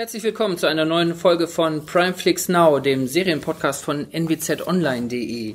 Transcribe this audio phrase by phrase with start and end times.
[0.00, 5.52] Herzlich willkommen zu einer neuen Folge von Primeflix Now, dem Serienpodcast von nwzonline.de.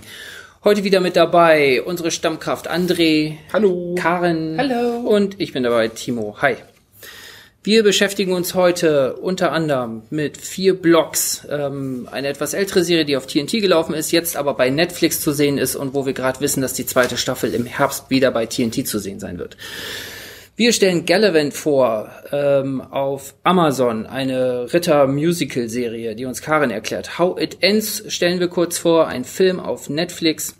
[0.63, 3.38] Heute wieder mit dabei unsere Stammkraft André.
[3.52, 3.95] Hallo.
[3.97, 4.57] Karen.
[4.59, 4.99] Hallo.
[4.99, 6.38] Und ich bin dabei, Timo.
[6.43, 6.57] Hi.
[7.63, 13.17] Wir beschäftigen uns heute unter anderem mit vier Blogs, ähm, eine etwas ältere Serie, die
[13.17, 16.39] auf TNT gelaufen ist, jetzt aber bei Netflix zu sehen ist und wo wir gerade
[16.41, 19.57] wissen, dass die zweite Staffel im Herbst wieder bei TNT zu sehen sein wird.
[20.58, 27.20] Wir stellen Gallivant vor ähm, auf Amazon, eine Ritter-Musical-Serie, die uns Karin erklärt.
[27.20, 30.55] How It Ends stellen wir kurz vor, ein Film auf Netflix.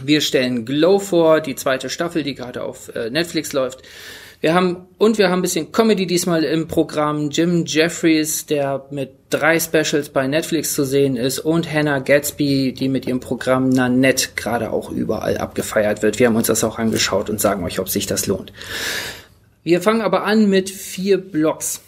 [0.00, 3.82] Wir stellen Glow vor, die zweite Staffel, die gerade auf äh, Netflix läuft.
[4.42, 7.30] Wir haben, und wir haben ein bisschen Comedy diesmal im Programm.
[7.30, 12.88] Jim Jeffries, der mit drei Specials bei Netflix zu sehen ist und Hannah Gatsby, die
[12.88, 16.18] mit ihrem Programm Nanette gerade auch überall abgefeiert wird.
[16.18, 18.52] Wir haben uns das auch angeschaut und sagen euch, ob sich das lohnt.
[19.62, 21.80] Wir fangen aber an mit vier Blogs.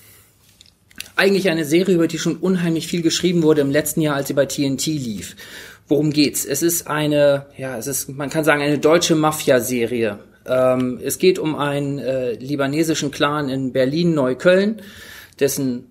[1.17, 4.35] Eigentlich eine Serie, über die schon unheimlich viel geschrieben wurde im letzten Jahr, als sie
[4.35, 5.35] bei TNT lief.
[5.89, 6.45] Worum geht's?
[6.45, 11.39] Es ist eine, ja, es ist, man kann sagen, eine deutsche Mafia-Serie ähm, es geht
[11.39, 14.83] um einen äh, libanesischen Clan in Berlin-Neukölln,
[15.41, 15.87] dessen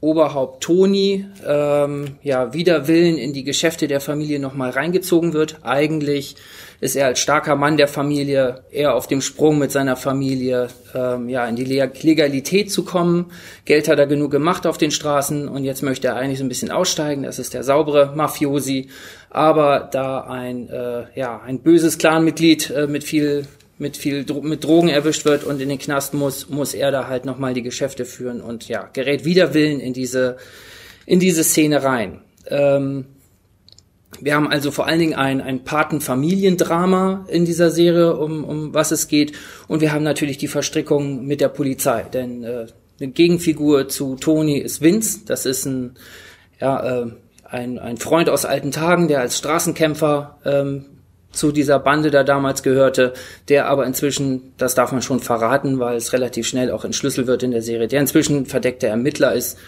[0.00, 5.58] Oberhaupt Toni ähm, ja wider Willen in die Geschäfte der Familie nochmal reingezogen wird.
[5.64, 6.36] Eigentlich
[6.80, 11.28] ist er als starker Mann der Familie eher auf dem Sprung mit seiner Familie ähm,
[11.28, 13.32] ja in die Legalität zu kommen.
[13.64, 16.48] Geld hat er genug gemacht auf den Straßen und jetzt möchte er eigentlich so ein
[16.48, 17.24] bisschen aussteigen.
[17.24, 18.90] Das ist der saubere Mafiosi.
[19.30, 23.48] Aber da ein äh, ja ein böses Clanmitglied äh, mit viel
[23.78, 27.24] mit viel mit Drogen erwischt wird und in den Knast muss, muss er da halt
[27.24, 30.36] nochmal die Geschäfte führen und ja, gerät wider Willen in diese,
[31.06, 32.20] in diese Szene rein.
[32.48, 33.06] Ähm,
[34.20, 38.90] wir haben also vor allen Dingen ein, ein Patenfamiliendrama in dieser Serie, um, um was
[38.90, 39.32] es geht.
[39.68, 42.02] Und wir haben natürlich die Verstrickung mit der Polizei.
[42.02, 42.66] Denn äh,
[43.00, 45.20] eine Gegenfigur zu Tony ist Vince.
[45.26, 45.96] Das ist ein,
[46.60, 47.10] ja, äh,
[47.44, 50.86] ein, ein Freund aus alten Tagen, der als Straßenkämpfer ähm,
[51.38, 53.12] zu dieser Bande da damals gehörte,
[53.48, 57.42] der aber inzwischen, das darf man schon verraten, weil es relativ schnell auch entschlüsselt wird
[57.42, 59.58] in der Serie, der inzwischen verdeckter Ermittler ist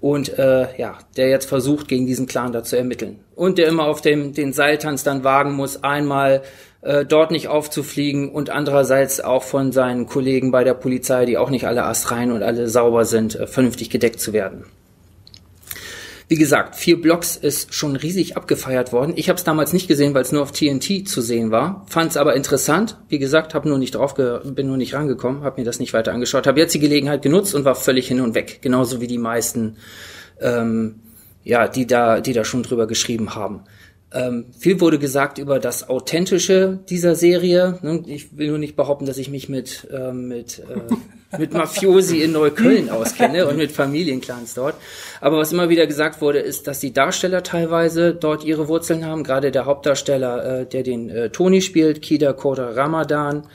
[0.00, 3.18] und äh, ja, der jetzt versucht, gegen diesen Clan da zu ermitteln.
[3.34, 6.42] Und der immer auf dem den Seiltanz dann wagen muss, einmal
[6.82, 11.50] äh, dort nicht aufzufliegen und andererseits auch von seinen Kollegen bei der Polizei, die auch
[11.50, 14.64] nicht alle astrein und alle sauber sind, äh, vernünftig gedeckt zu werden.
[16.28, 19.12] Wie gesagt, vier Blocks ist schon riesig abgefeiert worden.
[19.14, 21.86] Ich habe es damals nicht gesehen, weil es nur auf TNT zu sehen war.
[21.88, 22.96] Fand es aber interessant.
[23.08, 26.12] Wie gesagt, habe nur nicht drauf, bin nur nicht rangekommen, habe mir das nicht weiter
[26.12, 26.48] angeschaut.
[26.48, 28.58] Habe jetzt die Gelegenheit genutzt und war völlig hin und weg.
[28.60, 29.76] Genauso wie die meisten,
[30.40, 30.96] ähm,
[31.44, 33.60] ja, die da, die da schon drüber geschrieben haben.
[34.12, 37.78] Ähm, viel wurde gesagt über das Authentische dieser Serie.
[37.82, 38.02] Ne?
[38.06, 40.94] Ich will nur nicht behaupten, dass ich mich mit, äh, mit äh,
[41.38, 44.76] mit Mafiosi in Neukölln auskenne und mit Familienclans dort.
[45.20, 49.24] Aber was immer wieder gesagt wurde, ist, dass die Darsteller teilweise dort ihre Wurzeln haben.
[49.24, 53.46] Gerade der Hauptdarsteller, äh, der den äh, Tony spielt, Kida Koda Ramadan,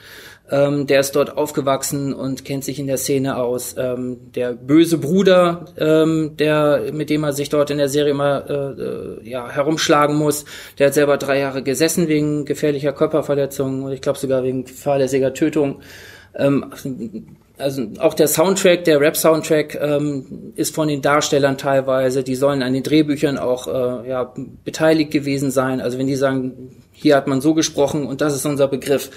[0.51, 3.75] ähm, der ist dort aufgewachsen und kennt sich in der Szene aus.
[3.77, 8.49] Ähm, der böse Bruder, ähm, der mit dem er sich dort in der Serie immer
[8.49, 10.45] äh, äh, ja, herumschlagen muss,
[10.77, 15.33] der hat selber drei Jahre gesessen wegen gefährlicher Körperverletzung und ich glaube sogar wegen fahrlässiger
[15.33, 15.79] Tötung.
[16.35, 16.65] Ähm,
[17.57, 22.73] also auch der Soundtrack, der Rap-Soundtrack ähm, ist von den Darstellern teilweise, die sollen an
[22.73, 24.33] den Drehbüchern auch äh, ja,
[24.65, 25.79] beteiligt gewesen sein.
[25.79, 29.09] Also wenn die sagen, hier hat man so gesprochen und das ist unser Begriff,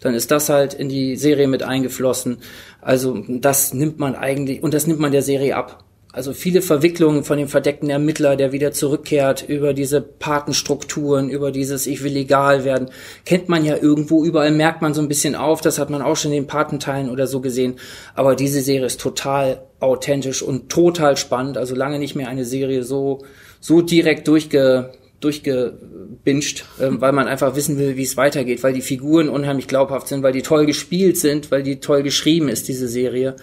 [0.00, 2.38] dann ist das halt in die Serie mit eingeflossen.
[2.80, 5.84] Also das nimmt man eigentlich und das nimmt man der Serie ab.
[6.14, 11.86] Also viele Verwicklungen von dem verdeckten Ermittler, der wieder zurückkehrt, über diese Patenstrukturen, über dieses
[11.86, 12.90] Ich will legal werden,
[13.24, 16.16] kennt man ja irgendwo, überall merkt man so ein bisschen auf, das hat man auch
[16.16, 17.76] schon in den Patenteilen oder so gesehen.
[18.14, 21.56] Aber diese Serie ist total authentisch und total spannend.
[21.56, 23.24] Also lange nicht mehr eine Serie so,
[23.58, 24.92] so direkt durchge,
[25.24, 30.08] durchgebinged, ähm, weil man einfach wissen will, wie es weitergeht, weil die Figuren unheimlich glaubhaft
[30.08, 33.36] sind, weil die toll gespielt sind, weil die toll geschrieben ist, diese Serie.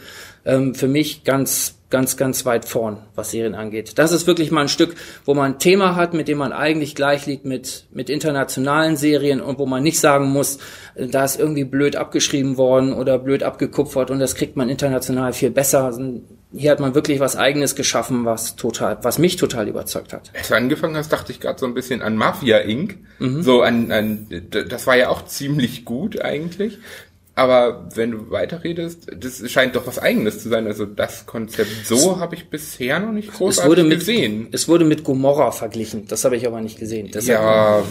[0.46, 3.98] Ähm, für mich ganz ganz, ganz weit vorn, was Serien angeht.
[3.98, 4.96] Das ist wirklich mal ein Stück,
[5.26, 9.42] wo man ein Thema hat, mit dem man eigentlich gleich liegt mit, mit internationalen Serien
[9.42, 10.60] und wo man nicht sagen muss,
[10.96, 15.34] äh, da ist irgendwie blöd abgeschrieben worden oder blöd abgekupfert und das kriegt man international
[15.34, 15.98] viel besser.
[16.52, 20.32] Hier hat man wirklich was Eigenes geschaffen, was total, was mich total überzeugt hat.
[20.36, 22.98] Als du angefangen hast, dachte ich gerade so ein bisschen an Mafia Inc.
[23.20, 23.44] Mhm.
[23.44, 26.80] So an, an, das war ja auch ziemlich gut eigentlich.
[27.36, 30.68] Aber wenn du weiterredest, das scheint doch was Eigenes zu sein.
[30.68, 34.48] Also das Konzept so habe ich bisher noch nicht großartig es wurde mit, gesehen.
[34.52, 36.06] Es wurde mit Gomorra verglichen.
[36.08, 37.12] Das habe ich aber nicht gesehen.
[37.12, 37.82] Das ja,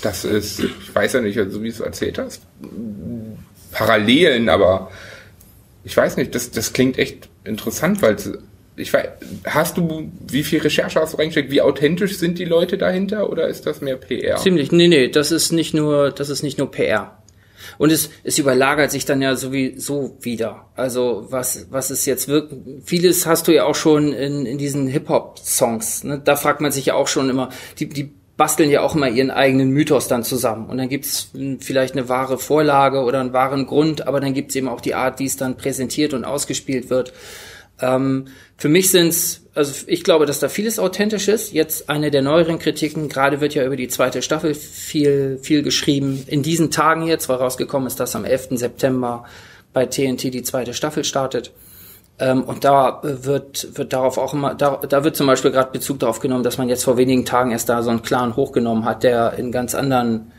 [0.00, 2.42] das ist, ich weiß ja nicht, also wie du erzählt hast,
[3.72, 4.90] Parallelen, aber
[5.84, 8.16] ich weiß nicht, das, das klingt echt interessant, weil
[8.76, 9.08] ich weiß,
[9.44, 11.50] hast du, wie viel Recherche hast du reingesteckt?
[11.50, 14.36] Wie authentisch sind die Leute dahinter oder ist das mehr PR?
[14.36, 17.18] Ziemlich, nee, nee, das ist nicht nur, das ist nicht nur PR.
[17.76, 20.66] Und es, es überlagert sich dann ja sowieso wieder.
[20.74, 24.86] Also was, was ist jetzt wirklich, vieles hast du ja auch schon in, in diesen
[24.86, 26.04] Hip-Hop-Songs.
[26.04, 26.20] Ne?
[26.24, 29.32] Da fragt man sich ja auch schon immer, die, die basteln ja auch immer ihren
[29.32, 30.70] eigenen Mythos dann zusammen.
[30.70, 34.68] Und dann gibt's vielleicht eine wahre Vorlage oder einen wahren Grund, aber dann gibt's eben
[34.68, 37.12] auch die Art, wie es dann präsentiert und ausgespielt wird.
[37.80, 41.52] Ähm, für mich sind's, also ich glaube, dass da vieles authentisch ist.
[41.52, 46.22] Jetzt eine der neueren Kritiken, gerade wird ja über die zweite Staffel viel, viel geschrieben.
[46.28, 48.50] In diesen Tagen jetzt, weil rausgekommen ist, dass am 11.
[48.52, 49.24] September
[49.72, 51.50] bei TNT die zweite Staffel startet.
[52.20, 56.00] Ähm, und da wird, wird darauf auch immer, da, da wird zum Beispiel gerade Bezug
[56.00, 59.04] darauf genommen, dass man jetzt vor wenigen Tagen erst da so einen Clan hochgenommen hat,
[59.04, 60.32] der in ganz anderen,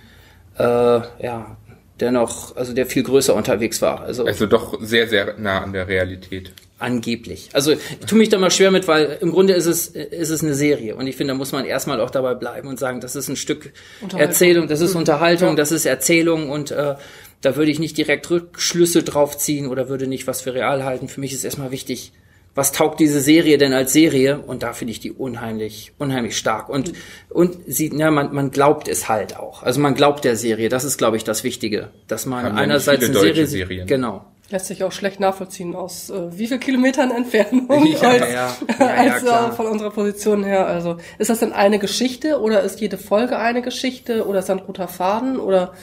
[0.57, 1.57] äh, ja,
[1.99, 4.01] der noch, also der viel größer unterwegs war.
[4.01, 6.51] Also, also doch sehr, sehr nah an der Realität.
[6.79, 7.49] Angeblich.
[7.51, 10.41] Also ich tue mich da mal schwer mit, weil im Grunde ist es, ist es
[10.41, 10.95] eine Serie.
[10.95, 13.35] Und ich finde, da muss man erstmal auch dabei bleiben und sagen, das ist ein
[13.35, 13.73] Stück
[14.15, 15.01] Erzählung, das ist mhm.
[15.01, 15.55] Unterhaltung, ja.
[15.55, 16.95] das ist Erzählung und äh,
[17.41, 21.07] da würde ich nicht direkt Rückschlüsse drauf ziehen oder würde nicht was für real halten.
[21.07, 22.11] Für mich ist erstmal wichtig,
[22.55, 24.39] was taugt diese Serie denn als Serie?
[24.39, 26.67] Und da finde ich die unheimlich, unheimlich stark.
[26.67, 26.93] Und,
[27.29, 29.63] und sie, ja, man, man glaubt es halt auch.
[29.63, 30.67] Also man glaubt der Serie.
[30.67, 31.91] Das ist, glaube ich, das Wichtige.
[32.07, 33.87] Dass man Haben einerseits eine Serie, Serien.
[33.87, 34.25] genau.
[34.51, 38.87] Lässt sich auch schlecht nachvollziehen, aus äh, wie viel Kilometern Entfernung ja, als, ja, ja,
[38.87, 40.65] als äh, von unserer Position her.
[40.65, 44.53] Also ist das denn eine Geschichte oder ist jede Folge eine Geschichte oder ist da
[44.53, 45.73] ein roter Faden oder?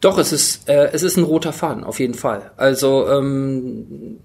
[0.00, 2.50] Doch, es ist äh, es ist ein roter Faden auf jeden Fall.
[2.56, 4.18] Also ähm,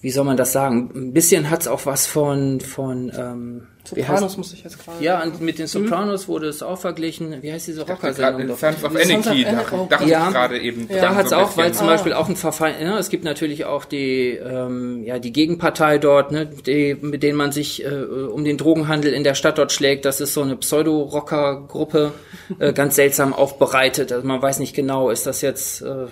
[0.00, 0.90] wie soll man das sagen?
[0.94, 5.02] Ein bisschen hat's auch was von von ähm, Sopranos muss ich jetzt gerade.
[5.02, 6.28] Ja, und mit den Sopranos hm?
[6.28, 7.42] wurde es auch verglichen.
[7.42, 8.56] Wie heißt diese Rocker-Sendung?
[8.56, 10.88] Sons of Anarchy, da dachte ja, ich gerade eben.
[10.90, 11.00] Ja.
[11.00, 11.92] Da hat's so auch, weil zum ah.
[11.92, 16.32] Beispiel auch ein Verfall, ja, es gibt natürlich auch die, ähm, ja, die Gegenpartei dort,
[16.32, 20.04] ne, die, mit denen man sich äh, um den Drogenhandel in der Stadt dort schlägt.
[20.04, 22.12] Das ist so eine Pseudo-Rocker-Gruppe,
[22.58, 24.12] äh, ganz seltsam aufbereitet.
[24.12, 26.06] Also man weiß nicht genau, ist das jetzt äh,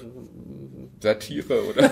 [1.07, 1.83] Satire oder?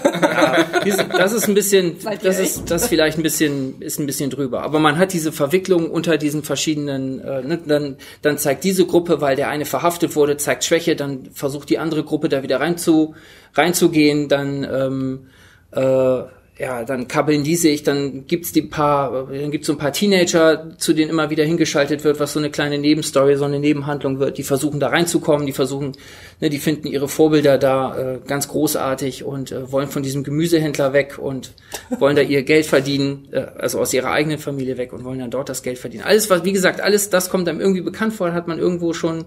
[0.84, 4.62] Ja, das ist ein bisschen, das ist das vielleicht ein bisschen ist ein bisschen drüber.
[4.62, 7.20] Aber man hat diese Verwicklung unter diesen verschiedenen.
[7.20, 11.30] Äh, ne, dann dann zeigt diese Gruppe, weil der eine verhaftet wurde, zeigt Schwäche, dann
[11.32, 13.14] versucht die andere Gruppe da wieder rein zu
[13.54, 15.26] reinzugehen, dann ähm,
[15.70, 16.22] äh,
[16.56, 20.76] ja, dann kabbeln die sich, dann gibt's die paar, dann gibt's so ein paar Teenager,
[20.78, 24.38] zu denen immer wieder hingeschaltet wird, was so eine kleine Nebenstory, so eine Nebenhandlung wird.
[24.38, 25.92] Die versuchen da reinzukommen, die versuchen,
[26.40, 30.92] ne, die finden ihre Vorbilder da äh, ganz großartig und äh, wollen von diesem Gemüsehändler
[30.92, 31.54] weg und
[31.98, 35.32] wollen da ihr Geld verdienen, äh, also aus ihrer eigenen Familie weg und wollen dann
[35.32, 36.04] dort das Geld verdienen.
[36.04, 39.24] Alles, was, wie gesagt, alles, das kommt einem irgendwie bekannt vor, hat man irgendwo schon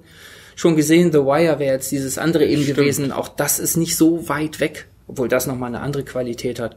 [0.55, 1.11] schon gesehen.
[1.11, 2.77] The Wire wäre jetzt dieses andere eben Stimmt.
[2.77, 3.11] gewesen.
[3.11, 6.75] Auch das ist nicht so weit weg, obwohl das nochmal eine andere Qualität hat.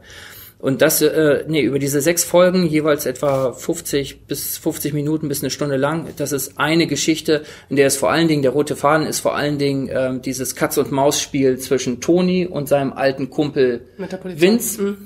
[0.61, 5.41] Und das, äh, nee, über diese sechs Folgen, jeweils etwa 50 bis 50 Minuten bis
[5.41, 8.75] eine Stunde lang, das ist eine Geschichte, in der es vor allen Dingen, der rote
[8.75, 13.87] Faden ist vor allen Dingen ähm, dieses Katz-und-Maus-Spiel zwischen Toni und seinem alten Kumpel
[14.23, 14.97] Vince, mhm.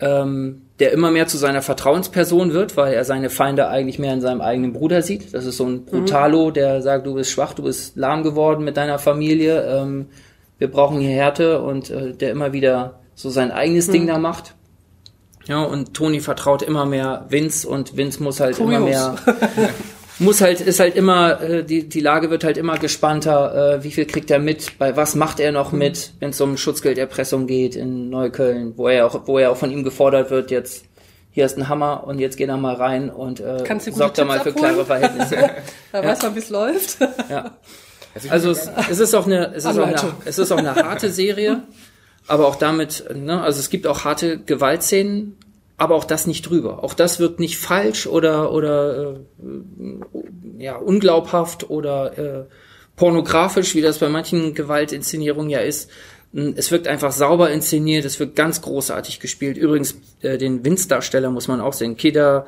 [0.00, 4.20] ähm, der immer mehr zu seiner Vertrauensperson wird, weil er seine Feinde eigentlich mehr in
[4.20, 5.32] seinem eigenen Bruder sieht.
[5.32, 5.84] Das ist so ein mhm.
[5.84, 10.06] Brutalo, der sagt, du bist schwach, du bist lahm geworden mit deiner Familie, ähm,
[10.58, 13.92] wir brauchen hier Härte und äh, der immer wieder so sein eigenes mhm.
[13.92, 14.54] Ding da macht.
[15.48, 18.76] Ja, und Toni vertraut immer mehr Vince und Vince muss halt Kurios.
[18.76, 19.16] immer mehr
[20.18, 23.90] muss halt ist halt immer äh, die die Lage wird halt immer gespannter äh, wie
[23.90, 24.78] viel kriegt er mit?
[24.78, 29.06] Bei was macht er noch mit wenn es um Schutzgelderpressung geht in Neukölln wo er
[29.06, 30.84] auch wo er auch von ihm gefordert wird jetzt
[31.30, 34.40] hier ist ein Hammer und jetzt geh da mal rein und äh, sorgt da mal
[34.40, 35.36] für klare Verhältnisse.
[35.92, 36.08] Da ja.
[36.08, 36.98] weiß man wie es läuft.
[37.30, 37.56] Ja.
[38.28, 41.10] Also es, es ist auch eine es ist auch eine, es ist auch eine harte
[41.10, 41.62] Serie
[42.28, 45.36] aber auch damit, ne, also es gibt auch harte Gewaltszenen,
[45.78, 46.84] aber auch das nicht drüber.
[46.84, 52.44] Auch das wird nicht falsch oder oder äh, ja unglaubhaft oder äh,
[52.96, 55.90] pornografisch, wie das bei manchen Gewaltinszenierungen ja ist.
[56.32, 59.56] Es wirkt einfach sauber inszeniert, es wird ganz großartig gespielt.
[59.56, 61.96] Übrigens, äh, den Vince-Darsteller muss man auch sehen.
[61.96, 62.46] Keda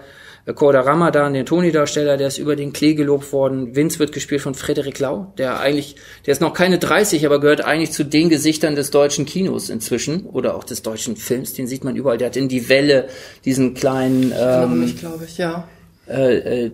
[0.55, 3.77] Korda Ramadan, den Toni-Darsteller, der ist über den Klee gelobt worden.
[3.77, 7.61] Vince wird gespielt von Frederik Lau, der eigentlich, der ist noch keine 30, aber gehört
[7.61, 11.53] eigentlich zu den Gesichtern des deutschen Kinos inzwischen oder auch des deutschen Films.
[11.53, 12.19] Den sieht man überall.
[12.19, 13.09] Der hat in die Welle
[13.45, 15.69] diesen kleinen, ähm, ich glaube ich, ja.
[16.09, 16.71] Äh, äh,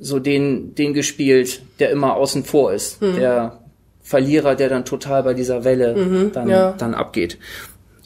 [0.00, 3.00] so den, den gespielt, der immer außen vor ist.
[3.00, 3.16] Mhm.
[3.16, 3.60] Der
[4.02, 6.72] Verlierer, der dann total bei dieser Welle mhm, dann, ja.
[6.72, 7.38] dann abgeht.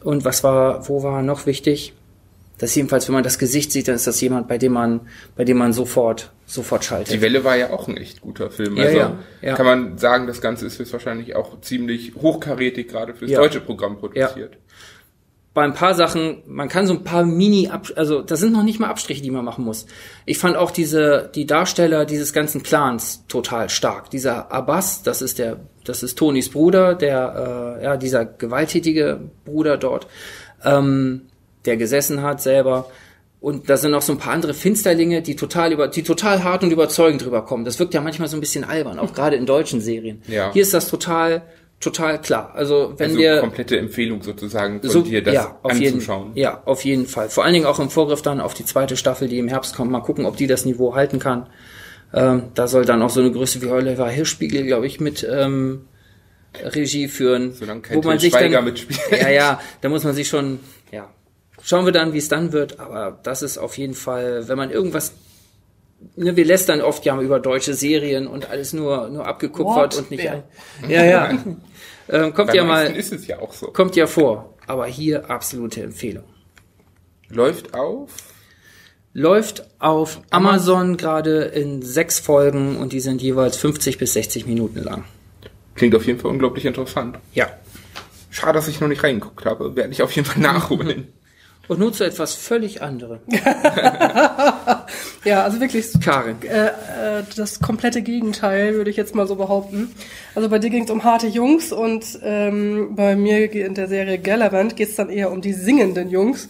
[0.05, 1.95] Und was war, wo war noch wichtig?
[2.59, 5.03] Das jedenfalls, wenn man das Gesicht sieht, dann ist das jemand, bei dem man,
[5.37, 7.15] bei dem man sofort, sofort schaltet.
[7.15, 8.77] Die Welle war ja auch ein echt guter Film.
[8.77, 9.55] Ja, also ja, ja.
[9.55, 14.59] kann man sagen, das Ganze ist wahrscheinlich auch ziemlich hochkarätig gerade fürs deutsche Programm produziert.
[15.55, 18.79] bei ein paar Sachen, man kann so ein paar Mini, also das sind noch nicht
[18.81, 19.87] mal Abstriche, die man machen muss.
[20.25, 24.11] Ich fand auch diese, die Darsteller dieses ganzen Clans total stark.
[24.11, 29.79] Dieser Abbas, das ist der, das ist Tonys Bruder, der, äh, ja, dieser gewalttätige Bruder
[29.79, 30.07] dort,
[30.65, 31.28] ähm,
[31.65, 32.91] der gesessen hat selber.
[33.41, 36.65] Und da sind noch so ein paar andere Finsterlinge, die total über, die total hart
[36.65, 37.65] und überzeugend drüber kommen.
[37.65, 40.23] Das wirkt ja manchmal so ein bisschen albern, auch gerade in deutschen Serien.
[40.27, 40.53] Ja.
[40.53, 41.43] Hier ist das total,
[41.79, 42.53] total klar.
[42.57, 46.29] Also wenn also wir komplette Empfehlung sozusagen von so, dir, das ja, auf anzuschauen.
[46.29, 47.29] Jeden, ja, auf jeden Fall.
[47.29, 49.93] Vor allen Dingen auch im Vorgriff dann auf die zweite Staffel, die im Herbst kommt.
[49.93, 51.47] Mal gucken, ob die das Niveau halten kann.
[52.13, 55.83] Ähm, da soll dann auch so eine Größe wie Oliver Hirschspiegel, glaube ich, mit ähm,
[56.65, 57.53] Regie führen.
[57.53, 59.01] Solange kein wo man sich dann, mitspielt.
[59.21, 60.59] Ja, ja, da muss man sich schon,
[60.91, 61.09] ja,
[61.69, 62.81] schauen wir dann, wie es dann wird.
[62.81, 65.13] Aber das ist auf jeden Fall, wenn man irgendwas
[66.17, 69.99] ne, wir lästern oft ja über deutsche Serien und alles nur nur abgekupfert What?
[69.99, 70.43] und nicht ja
[70.89, 71.31] ja, ja.
[72.09, 73.67] ähm, kommt Bei ja mal ist es ja auch so.
[73.69, 76.25] kommt ja vor aber hier absolute Empfehlung.
[77.31, 78.11] Läuft auf?
[79.15, 84.83] Läuft auf Amazon gerade in sechs Folgen und die sind jeweils 50 bis 60 Minuten
[84.83, 85.05] lang.
[85.75, 87.19] Klingt auf jeden Fall unglaublich interessant.
[87.33, 87.49] Ja.
[88.31, 89.75] Schade dass ich noch nicht reingeguckt habe.
[89.75, 91.09] Werde ich auf jeden Fall nachholen
[91.69, 93.19] Und nun zu etwas völlig anderem.
[95.25, 96.37] ja, also wirklich Karin.
[96.43, 99.95] Äh, äh, das komplette Gegenteil, würde ich jetzt mal so behaupten.
[100.35, 104.19] Also bei dir ging es um harte Jungs und ähm, bei mir in der Serie
[104.19, 106.49] Galavant geht es dann eher um die singenden Jungs.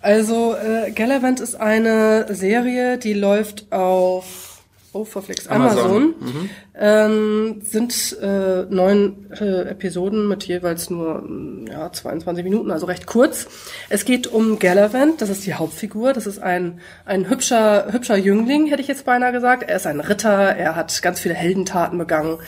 [0.00, 4.51] Also äh, Galavant ist eine Serie, die läuft auf
[4.94, 5.50] Oh, verflixt.
[5.50, 5.78] Amazon.
[5.78, 6.02] Amazon.
[6.20, 6.50] Mhm.
[6.74, 11.26] Ähm, sind äh, neun äh, Episoden mit jeweils nur
[11.70, 13.46] ja, 22 Minuten, also recht kurz.
[13.88, 16.12] Es geht um Galavant, das ist die Hauptfigur.
[16.12, 19.62] Das ist ein, ein hübscher, hübscher Jüngling, hätte ich jetzt beinahe gesagt.
[19.62, 22.38] Er ist ein Ritter, er hat ganz viele Heldentaten begangen,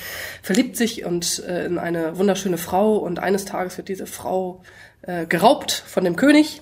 [0.43, 4.61] verliebt sich und äh, in eine wunderschöne Frau und eines Tages wird diese Frau
[5.01, 6.61] äh, geraubt von dem König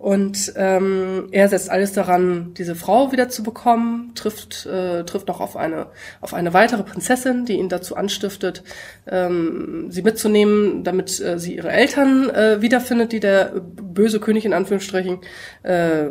[0.00, 5.40] und ähm, er setzt alles daran, diese Frau wieder zu bekommen, trifft, äh, trifft noch
[5.40, 5.88] auf eine,
[6.22, 8.62] auf eine weitere Prinzessin, die ihn dazu anstiftet,
[9.06, 14.54] ähm, sie mitzunehmen, damit äh, sie ihre Eltern äh, wiederfindet, die der böse König in
[14.54, 15.18] Anführungsstrichen
[15.64, 16.06] äh,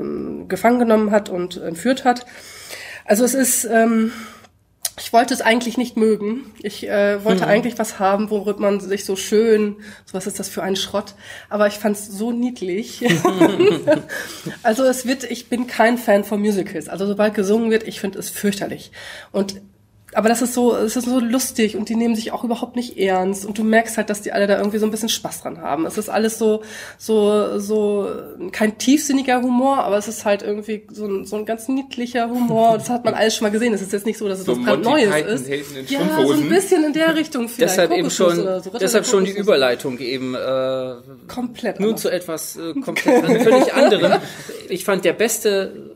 [0.47, 2.27] gefangen genommen hat und entführt hat.
[3.05, 4.11] Also es ist ähm,
[4.99, 6.51] ich wollte es eigentlich nicht mögen.
[6.61, 7.49] Ich äh, wollte mhm.
[7.49, 11.15] eigentlich was haben, worüber man sich so schön, so was ist das für ein Schrott,
[11.49, 13.05] aber ich fand es so niedlich.
[14.63, 16.89] also es wird, ich bin kein Fan von Musicals.
[16.89, 18.91] Also sobald gesungen wird, ich finde es fürchterlich.
[19.31, 19.61] Und
[20.13, 22.97] aber das ist so, es ist so lustig und die nehmen sich auch überhaupt nicht
[22.97, 25.61] ernst und du merkst halt, dass die alle da irgendwie so ein bisschen Spaß dran
[25.61, 25.85] haben.
[25.85, 26.63] Es ist alles so,
[26.97, 28.09] so, so
[28.51, 32.77] kein tiefsinniger Humor, aber es ist halt irgendwie so ein, so ein ganz niedlicher Humor.
[32.77, 33.73] Das hat man alles schon mal gesehen.
[33.73, 35.47] Es ist jetzt nicht so, dass es so was ganz Neues ist.
[35.89, 37.73] Ja, so ein bisschen in der Richtung vielleicht.
[37.73, 38.71] deshalb eben schon, so.
[38.79, 40.95] deshalb schon die Überleitung eben äh,
[41.27, 44.13] komplett nur zu etwas äh, komplett völlig anderem.
[44.69, 45.88] Ich fand der beste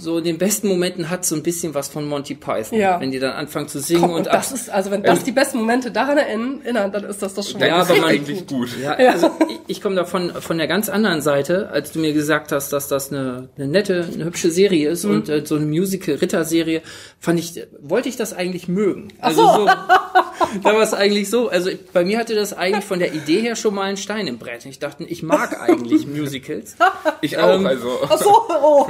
[0.00, 3.00] so in den besten Momenten hat so ein bisschen was von Monty Python, ja.
[3.00, 5.24] wenn die dann anfangen zu singen Komm, und, und das ist also wenn das ähm,
[5.26, 8.70] die besten Momente daran erinnern, dann ist das doch schon ja, aber man, eigentlich gut.
[8.82, 9.12] Ja, ja.
[9.12, 12.72] also ich, ich komme davon von der ganz anderen Seite, als du mir gesagt hast,
[12.72, 15.10] dass das eine, eine nette, eine hübsche Serie ist mhm.
[15.10, 16.82] und äh, so eine Musical Ritterserie,
[17.18, 19.08] fand ich wollte ich das eigentlich mögen.
[19.20, 19.68] Also so,
[20.62, 23.56] da war es eigentlich so, also bei mir hatte das eigentlich von der Idee her
[23.56, 24.64] schon mal einen Stein im Brett.
[24.66, 26.76] Ich dachte, ich mag eigentlich Musicals.
[27.20, 27.98] Ich auch, ähm, also.
[28.08, 28.86] Ach so, oh,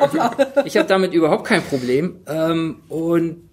[0.64, 3.48] ich habe damit überhaupt kein Problem ähm, und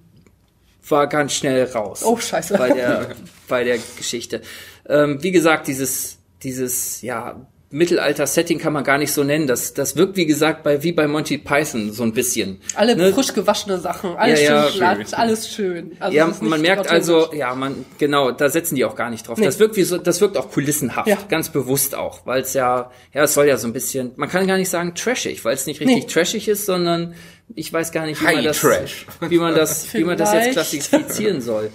[0.89, 2.03] war ganz schnell raus.
[2.03, 2.57] Oh Scheiße.
[2.57, 3.15] Bei der
[3.47, 4.41] bei der Geschichte.
[4.87, 9.47] Ähm, wie gesagt, dieses dieses ja Mittelalter-Setting kann man gar nicht so nennen.
[9.47, 12.61] Das, das wirkt, wie gesagt, bei, wie bei Monty Python so ein bisschen.
[12.75, 13.11] Alle ne?
[13.11, 15.91] frisch gewaschene Sachen, alles ja, schön ja, glatt, alles schön.
[15.99, 19.37] Also ja, man merkt also, ja, man, genau, da setzen die auch gar nicht drauf.
[19.37, 19.45] Nee.
[19.45, 21.17] Das wirkt wie so, das wirkt auch kulissenhaft, ja.
[21.27, 24.47] ganz bewusst auch, weil es ja, ja, es soll ja so ein bisschen, man kann
[24.47, 26.11] gar nicht sagen trashig, weil es nicht richtig nee.
[26.11, 27.15] trashig ist, sondern
[27.55, 29.05] ich weiß gar nicht, wie man das, Trash.
[29.27, 31.71] wie man das, wie man das jetzt klassifizieren soll.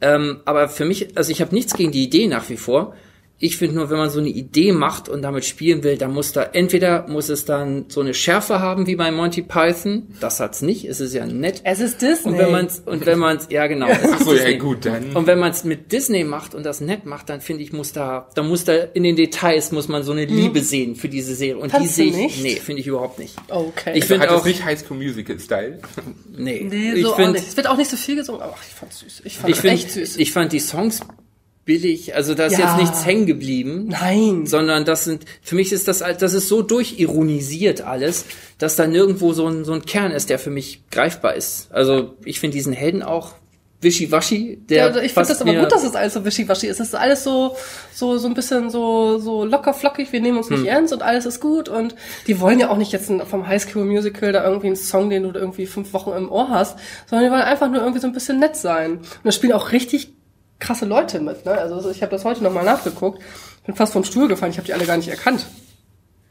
[0.00, 2.94] Ähm, aber für mich, also ich habe nichts gegen die Idee nach wie vor.
[3.40, 6.32] Ich finde nur, wenn man so eine Idee macht und damit spielen will, dann muss
[6.32, 10.08] da entweder muss es dann so eine Schärfe haben wie bei Monty Python.
[10.20, 10.84] Das hat's nicht.
[10.86, 11.60] Es ist ja nett.
[11.62, 12.32] Es ist Disney.
[12.32, 13.86] Und wenn man's und wenn man's ja genau.
[13.90, 15.14] Ach so, ja gut dann.
[15.14, 17.92] Und wenn man es mit Disney macht und das nett macht, dann finde ich muss
[17.92, 20.36] da, da muss da in den Details muss man so eine mhm.
[20.36, 22.42] Liebe sehen für diese Serie und Fandst die sehe ich nicht?
[22.42, 23.36] nee finde ich überhaupt nicht.
[23.48, 23.92] Okay.
[23.96, 25.78] Ich finde auch nicht High School Musical Style.
[26.36, 29.00] Nee, nee so ich find, Es wird auch nicht so viel gesungen, aber ich fand's
[29.00, 29.22] süß.
[29.24, 30.16] Ich fand ich find, echt süß.
[30.16, 31.00] Ich fand die Songs
[31.68, 32.66] billig, also da ist ja.
[32.66, 33.88] jetzt nichts hängen geblieben.
[33.88, 34.46] Nein.
[34.46, 38.24] Sondern das sind, für mich ist das, das ist so durchironisiert alles,
[38.56, 41.70] dass da nirgendwo so ein, so ein Kern ist, der für mich greifbar ist.
[41.70, 43.34] Also ich finde diesen Helden auch
[43.82, 44.62] wischiwaschi.
[44.66, 46.80] Der ja, ich finde das aber gut, dass es alles so wischiwaschi ist.
[46.80, 47.54] Es ist alles so,
[47.92, 50.10] so, so ein bisschen so, so locker flockig.
[50.10, 50.68] Wir nehmen uns nicht hm.
[50.68, 51.68] ernst und alles ist gut.
[51.68, 51.94] Und
[52.26, 55.38] die wollen ja auch nicht jetzt vom Highschool Musical da irgendwie einen Song, den du
[55.38, 58.38] irgendwie fünf Wochen im Ohr hast, sondern die wollen einfach nur irgendwie so ein bisschen
[58.38, 58.92] nett sein.
[58.92, 60.14] Und da spielen auch richtig
[60.58, 61.44] krasse Leute mit.
[61.44, 61.52] Ne?
[61.52, 63.22] Also ich habe das heute nochmal nachgeguckt.
[63.66, 64.52] Bin fast vom Stuhl gefallen.
[64.52, 65.46] Ich habe die alle gar nicht erkannt.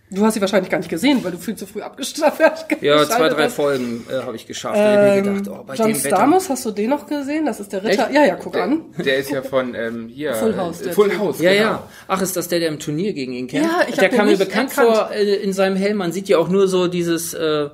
[0.10, 2.66] Du hast sie wahrscheinlich gar nicht gesehen, weil du viel zu früh abgeschafft hast.
[2.82, 4.78] Ja, zwei, drei Folgen äh, habe ich geschafft.
[4.80, 7.46] Ähm, ich gedacht, oh, bei John dem Stamos, hast du den noch gesehen?
[7.46, 8.06] Das ist der Ritter.
[8.06, 8.16] Echt?
[8.16, 8.86] Ja, ja, guck der, an.
[8.98, 10.34] Der ist ja von ähm, hier.
[10.36, 10.82] Full House.
[10.82, 11.42] Äh, Full House.
[11.42, 11.64] Ja, genau.
[11.64, 11.90] ja.
[12.08, 13.70] Ach, ist das der, der im Turnier gegen ihn kämpft?
[13.70, 14.96] Ja, ich Der kam mir bekannt erkannt.
[14.96, 15.98] vor äh, in seinem Helm.
[15.98, 17.70] Man sieht ja auch nur so dieses äh,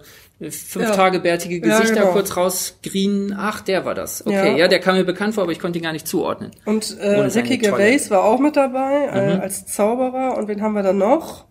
[0.51, 0.91] fünf ja.
[0.91, 2.13] Tage bärtige Gesichter ja, genau.
[2.13, 3.35] kurz rausgrien.
[3.37, 4.25] Ach, der war das.
[4.25, 4.57] Okay, ja.
[4.57, 4.67] ja.
[4.67, 6.51] der kam mir bekannt vor, aber ich konnte ihn gar nicht zuordnen.
[6.65, 9.41] Und äh, Ricky Gervais war auch mit dabei äh, mhm.
[9.41, 10.37] als Zauberer.
[10.37, 11.45] Und wen haben wir da noch?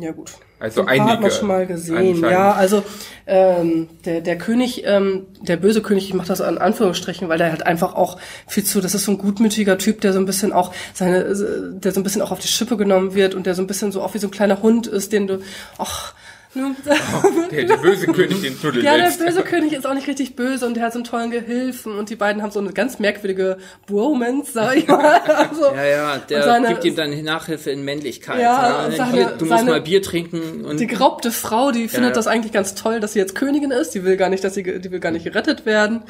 [0.00, 0.32] Ja gut.
[0.58, 1.10] Also ein einige.
[1.10, 2.22] Hat man schon mal gesehen.
[2.22, 2.82] Ja, also
[3.26, 7.50] ähm, der der König, ähm, der böse König, ich mache das an Anführungsstrichen, weil der
[7.50, 8.80] halt einfach auch viel zu.
[8.80, 12.02] Das ist so ein gutmütiger Typ, der so ein bisschen auch seine, der so ein
[12.02, 14.18] bisschen auch auf die Schippe genommen wird und der so ein bisschen so auch wie
[14.18, 15.40] so ein kleiner Hund ist, den du,
[15.76, 16.14] ach
[16.56, 20.36] Oh, der, der, böse König den Tunnel Ja, der böse König ist auch nicht richtig
[20.36, 22.98] böse und der hat so einen tollen Gehilfen und die beiden haben so eine ganz
[23.00, 25.20] merkwürdige Bromance, sag ich mal.
[25.34, 28.40] Also, ja, ja, der seine, gibt ihm dann Nachhilfe in Männlichkeit.
[28.40, 28.90] Ja, ja.
[28.92, 30.64] Seine, du musst mal Bier trinken.
[30.64, 32.14] Und die geraubte Frau, die findet ja.
[32.14, 33.94] das eigentlich ganz toll, dass sie jetzt Königin ist.
[33.94, 36.02] Die will gar nicht, dass sie, die will gar nicht gerettet werden.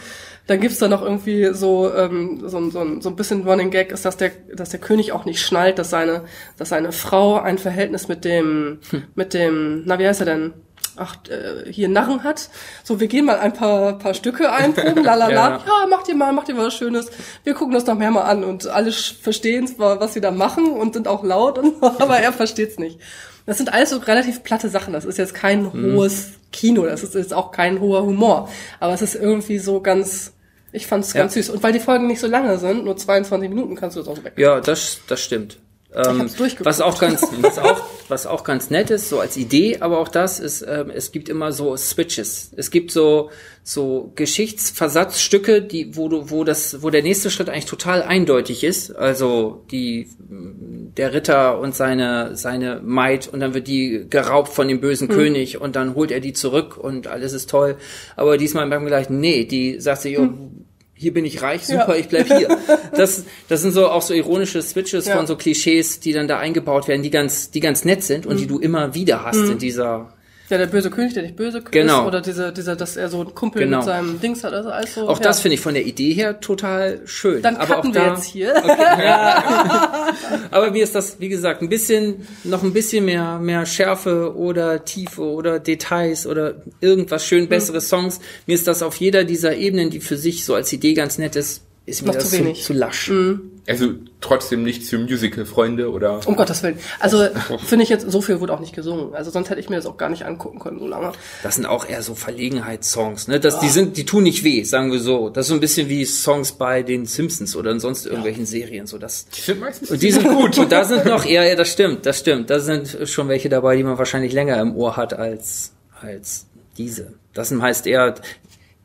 [0.47, 4.05] Dann gibt's da noch irgendwie so, ähm, so, so, so ein bisschen Running Gag, ist,
[4.05, 6.25] dass der, dass der König auch nicht schnallt, dass seine,
[6.59, 9.05] dass seine Frau ein Verhältnis mit dem, hm.
[9.15, 10.55] mit dem, na wie heißt er denn?
[10.97, 12.51] ach, äh, hier Narren hat.
[12.83, 15.33] So, wir gehen mal ein paar, paar Stücke einproben, lalala.
[15.33, 15.65] ja.
[15.67, 17.11] ja, macht ihr mal, macht ihr mal was Schönes.
[17.43, 20.95] Wir gucken das noch mehr mal an und alle verstehen was sie da machen und
[20.95, 23.01] sind auch laut, und, aber er versteht's nicht.
[23.47, 24.93] Das sind alles so relativ platte Sachen.
[24.93, 25.95] Das ist jetzt kein mhm.
[25.95, 28.49] hohes Kino, das ist jetzt auch kein hoher Humor.
[28.81, 30.33] Aber es ist irgendwie so ganz,
[30.73, 31.21] ich fand's ja.
[31.21, 31.51] ganz süß.
[31.51, 34.23] Und weil die Folgen nicht so lange sind, nur 22 Minuten, kannst du das auch
[34.25, 34.35] weg.
[34.37, 35.59] Ja, das, das stimmt.
[35.95, 36.29] Ähm,
[36.61, 40.09] was auch ganz, was auch, was auch ganz nett ist, so als Idee, aber auch
[40.09, 42.51] das ist, ähm, es gibt immer so Switches.
[42.57, 43.31] Es gibt so,
[43.63, 48.91] so Geschichtsversatzstücke, die, wo du, wo das, wo der nächste Schritt eigentlich total eindeutig ist.
[48.91, 54.81] Also die, der Ritter und seine, seine Maid und dann wird die geraubt von dem
[54.81, 55.13] bösen mhm.
[55.13, 57.77] König und dann holt er die zurück und alles ist toll.
[58.17, 60.64] Aber diesmal wir gleich, nee, die sagt sich, mhm
[60.95, 61.97] hier bin ich reich, super, ja.
[61.97, 62.59] ich bleib hier.
[62.97, 65.17] Das, das sind so auch so ironische Switches ja.
[65.17, 68.37] von so Klischees, die dann da eingebaut werden, die ganz, die ganz nett sind und
[68.37, 68.39] mhm.
[68.39, 69.53] die du immer wieder hast mhm.
[69.53, 70.14] in dieser
[70.51, 72.03] ja, der böse König, der nicht böse König genau.
[72.03, 73.79] ist, oder dieser, dieser, dass er so einen Kumpel genau.
[73.79, 75.09] mit seinem Dings hat, also also.
[75.09, 75.25] Auch ja.
[75.25, 77.41] das finde ich von der Idee her total schön.
[77.41, 78.55] Dann aber auch wir da, jetzt hier.
[78.57, 80.13] Okay, ja.
[80.51, 84.85] aber mir ist das, wie gesagt, ein bisschen, noch ein bisschen mehr, mehr Schärfe oder
[84.85, 87.85] Tiefe oder Details oder irgendwas schön bessere mhm.
[87.85, 88.21] Songs.
[88.47, 91.37] Mir ist das auf jeder dieser Ebenen, die für sich so als Idee ganz nett
[91.37, 92.61] ist, ist mir noch das zu, wenig.
[92.61, 93.11] Zu, zu lasch.
[93.11, 93.51] Mhm.
[93.67, 96.21] Also trotzdem nicht für Musical-Freunde oder?
[96.27, 96.79] Um Gottes Willen.
[97.01, 97.27] Also
[97.67, 99.15] finde ich jetzt, so viel wurde auch nicht gesungen.
[99.15, 101.13] Also sonst hätte ich mir das auch gar nicht angucken können so lange.
[101.43, 103.41] Das sind auch eher so Verlegenheitssongs, ne?
[103.41, 103.61] Das.
[103.61, 105.31] Die sind, die tun nicht weh, sagen wir so.
[105.31, 108.51] Das ist so ein bisschen wie Songs bei den Simpsons oder in sonst irgendwelchen ja.
[108.51, 108.87] Serien.
[108.87, 109.27] So das.
[109.29, 110.59] Die sind meistens und die sind gut.
[110.59, 112.51] und da sind noch, ja, ja, das stimmt, das stimmt.
[112.51, 117.15] Da sind schon welche dabei, die man wahrscheinlich länger im Ohr hat als als diese.
[117.33, 118.15] Das heißt eher,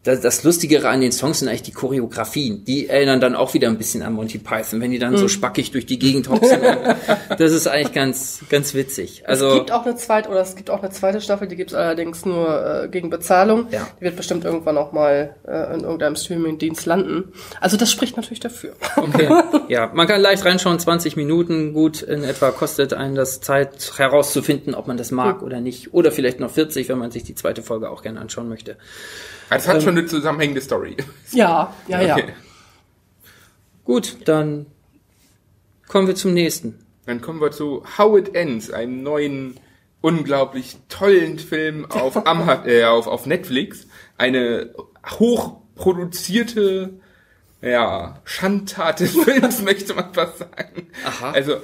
[0.10, 2.64] das, das Lustigere an den Songs sind eigentlich die Choreografien.
[2.66, 5.18] Die erinnern dann auch wieder ein bisschen an Monty Python, wenn die dann mhm.
[5.18, 6.60] so spackig durch die Gegend hopsen.
[7.38, 9.24] das ist eigentlich ganz, ganz witzig.
[9.28, 11.72] Also es gibt auch eine zweite oder es gibt auch eine zweite Staffel, die gibt
[11.72, 13.68] es allerdings nur äh, gegen Bezahlung.
[13.72, 13.88] Ja.
[14.00, 17.32] Die wird bestimmt irgendwann auch mal äh, in irgendeinem Streaming-Dienst landen.
[17.62, 18.74] Also das spricht natürlich dafür.
[18.96, 19.30] Okay.
[19.68, 24.74] ja, man kann leicht reinschauen, 20 Minuten, gut in etwa kostet einen das Zeit herauszufinden,
[24.74, 25.48] ob man das mag mhm.
[25.48, 25.94] oder nicht.
[25.94, 28.78] Oder vielleicht noch 40, wenn man sich die zweite Folge auch gerne anschauen möchte.
[29.50, 30.98] Es hat ähm, schon eine zusammenhängende Story.
[31.32, 32.26] Ja, ja, okay.
[32.28, 32.34] ja.
[33.84, 34.66] Gut, dann
[35.88, 36.80] kommen wir zum nächsten.
[37.06, 39.60] Dann kommen wir zu How It Ends, einem neuen,
[40.02, 43.88] unglaublich tollen Film auf, Amha äh, auf, auf Netflix.
[44.18, 44.74] Eine
[45.20, 47.00] hochproduzierte
[47.62, 50.88] ja, Schandtat des Films, möchte man fast sagen.
[51.06, 51.32] Aha.
[51.32, 51.58] Also,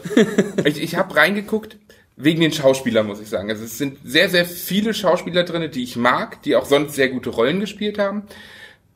[0.63, 1.77] ich, ich habe reingeguckt,
[2.17, 3.49] wegen den Schauspielern, muss ich sagen.
[3.49, 7.09] Also es sind sehr, sehr viele Schauspieler drinne, die ich mag, die auch sonst sehr
[7.09, 8.23] gute Rollen gespielt haben.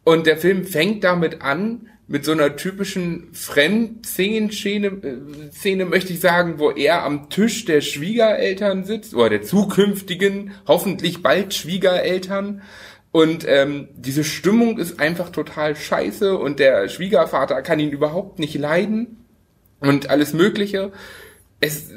[0.03, 6.19] Und der Film fängt damit an, mit so einer typischen Fremdszene, äh, Szene möchte ich
[6.19, 12.63] sagen, wo er am Tisch der Schwiegereltern sitzt, oder der zukünftigen, hoffentlich bald Schwiegereltern.
[13.11, 18.55] Und ähm, diese Stimmung ist einfach total scheiße und der Schwiegervater kann ihn überhaupt nicht
[18.55, 19.17] leiden
[19.79, 20.91] und alles Mögliche.
[21.59, 21.91] Es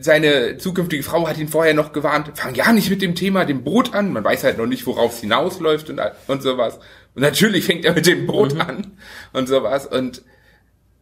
[0.00, 3.64] seine zukünftige Frau hat ihn vorher noch gewarnt, fang ja nicht mit dem Thema dem
[3.64, 6.78] Boot an, man weiß halt noch nicht, worauf es hinausläuft und, und sowas.
[7.14, 8.60] Und natürlich fängt er mit dem Boot mhm.
[8.60, 8.96] an
[9.32, 9.86] und sowas.
[9.86, 10.22] Und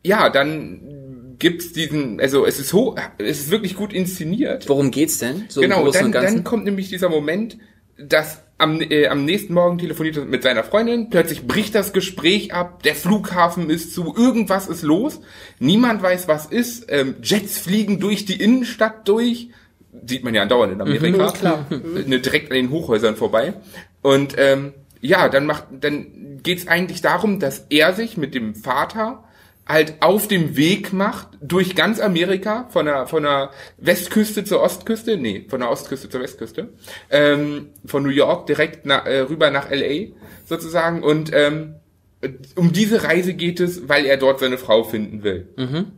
[0.03, 4.69] ja, dann gibt's diesen, also es ist hoch, es ist wirklich gut inszeniert.
[4.69, 5.47] Worum geht's denn?
[5.49, 7.59] So genau, dann, dann kommt nämlich dieser Moment,
[7.97, 12.55] dass am, äh, am nächsten Morgen telefoniert er mit seiner Freundin, plötzlich bricht das Gespräch
[12.55, 15.21] ab, der Flughafen ist zu, irgendwas ist los,
[15.59, 19.51] niemand weiß, was ist, ähm, Jets fliegen durch die Innenstadt durch,
[20.07, 21.67] sieht man ja andauernd in Amerika, mhm, klar.
[22.07, 23.55] Ne, direkt an den Hochhäusern vorbei.
[24.01, 29.25] Und ähm, ja, dann macht, dann geht's eigentlich darum, dass er sich mit dem Vater
[29.67, 35.17] halt auf dem Weg macht durch ganz Amerika von der von der Westküste zur Ostküste,
[35.17, 36.69] nee, von der Ostküste zur Westküste,
[37.11, 40.09] ähm, von New York direkt na, äh, rüber nach LA
[40.47, 41.77] sozusagen und ähm,
[42.57, 45.49] um diese Reise geht es, weil er dort seine Frau finden will.
[45.57, 45.93] Mhm.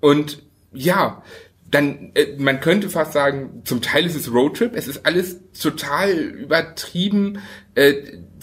[0.00, 1.22] Und ja,
[1.70, 6.12] dann, äh, man könnte fast sagen, zum Teil ist es Roadtrip, es ist alles total
[6.12, 7.40] übertrieben,
[7.74, 7.94] äh,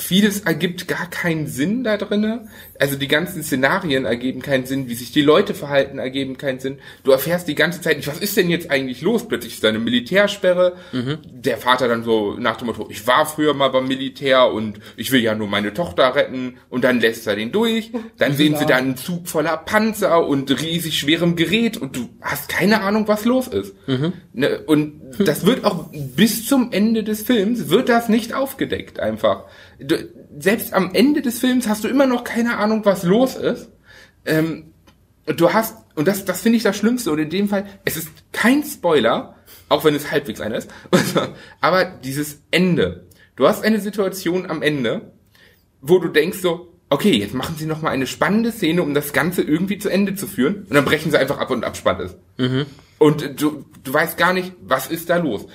[0.01, 2.47] vieles ergibt gar keinen Sinn da drinne.
[2.79, 6.79] Also die ganzen Szenarien ergeben keinen Sinn, wie sich die Leute verhalten, ergeben keinen Sinn.
[7.03, 9.27] Du erfährst die ganze Zeit nicht, was ist denn jetzt eigentlich los?
[9.27, 10.77] Plötzlich ist da eine Militärsperre.
[10.91, 11.19] Mhm.
[11.23, 15.11] Der Vater dann so nach dem Motto, ich war früher mal beim Militär und ich
[15.11, 16.57] will ja nur meine Tochter retten.
[16.69, 17.91] Und dann lässt er den durch.
[18.17, 22.49] Dann sehen sie da einen Zug voller Panzer und riesig schwerem Gerät und du hast
[22.49, 23.75] keine Ahnung, was los ist.
[23.87, 24.13] Mhm.
[24.33, 24.61] Ne?
[24.65, 29.45] Und das wird auch bis zum Ende des Films wird das nicht aufgedeckt einfach
[29.81, 33.69] du, selbst am Ende des Films hast du immer noch keine Ahnung, was los ist.
[34.25, 34.71] Ähm,
[35.25, 38.09] du hast, und das, das finde ich das Schlimmste, und in dem Fall, es ist
[38.31, 39.35] kein Spoiler,
[39.69, 40.69] auch wenn es halbwegs einer ist,
[41.61, 43.07] aber dieses Ende.
[43.35, 45.13] Du hast eine Situation am Ende,
[45.81, 49.13] wo du denkst so, okay, jetzt machen sie noch mal eine spannende Szene, um das
[49.13, 52.17] Ganze irgendwie zu Ende zu führen, und dann brechen sie einfach ab und Abspann ist.
[52.37, 52.65] Mhm.
[52.97, 55.47] Und du, du weißt gar nicht, was ist da los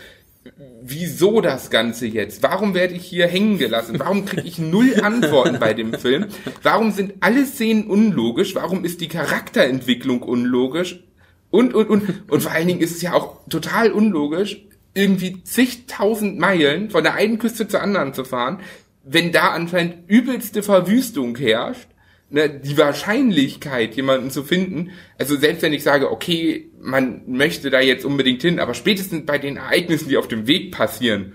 [0.82, 2.42] wieso das Ganze jetzt?
[2.42, 3.98] Warum werde ich hier hängen gelassen?
[3.98, 6.26] Warum kriege ich null Antworten bei dem Film?
[6.62, 8.54] Warum sind alle Szenen unlogisch?
[8.54, 11.02] Warum ist die Charakterentwicklung unlogisch?
[11.50, 16.38] Und, und, und, und vor allen Dingen ist es ja auch total unlogisch, irgendwie zigtausend
[16.38, 18.60] Meilen von der einen Küste zur anderen zu fahren,
[19.04, 21.88] wenn da anscheinend übelste Verwüstung herrscht
[22.30, 27.80] ne, die Wahrscheinlichkeit, jemanden zu finden, also selbst wenn ich sage, okay, man möchte da
[27.80, 31.34] jetzt unbedingt hin, aber spätestens bei den Ereignissen, die auf dem Weg passieren,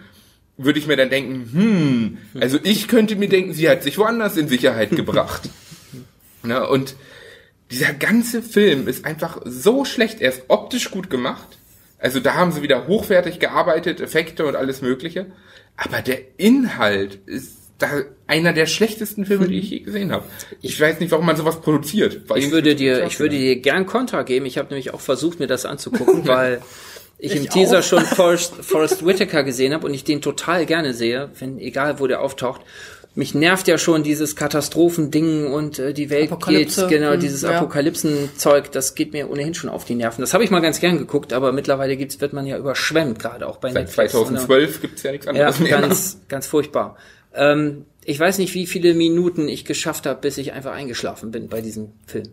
[0.58, 4.38] würde ich mir dann denken, hm, also ich könnte mir denken, sie hat sich woanders
[4.38, 5.50] in Sicherheit gebracht.
[6.44, 6.96] ne, und
[7.72, 11.58] dieser ganze Film ist einfach so schlecht, er ist optisch gut gemacht,
[11.98, 15.28] also da haben sie wieder hochwertig gearbeitet, Effekte und alles mögliche,
[15.78, 17.90] aber der Inhalt ist da
[18.28, 20.26] einer der schlechtesten Filme, die ich je gesehen habe.
[20.62, 22.22] Ich weiß nicht, warum man sowas produziert.
[22.36, 24.46] Ich würde dir, ich würde dir gern Kontra geben.
[24.46, 26.62] Ich habe nämlich auch versucht, mir das anzugucken, weil
[27.18, 27.84] ich, ich im Teaser auch.
[27.84, 32.08] schon Forrest, Forrest Whitaker gesehen habe und ich den total gerne sehe, wenn egal wo
[32.08, 32.62] der auftaucht.
[33.14, 37.58] Mich nervt ja schon dieses Katastrophending und äh, die Welt geht, genau, hm, dieses ja.
[37.58, 40.22] Apokalypsenzeug, das geht mir ohnehin schon auf die Nerven.
[40.22, 43.48] Das habe ich mal ganz gern geguckt, aber mittlerweile gibt's, wird man ja überschwemmt, gerade
[43.48, 44.14] auch bei Seit Netflix.
[44.14, 45.82] 2012 gibt's ja nichts anderes ja, mehr.
[45.82, 46.96] Ganz, ganz furchtbar.
[47.34, 51.50] Ähm, ich weiß nicht, wie viele Minuten ich geschafft habe, bis ich einfach eingeschlafen bin
[51.50, 52.26] bei diesem Film.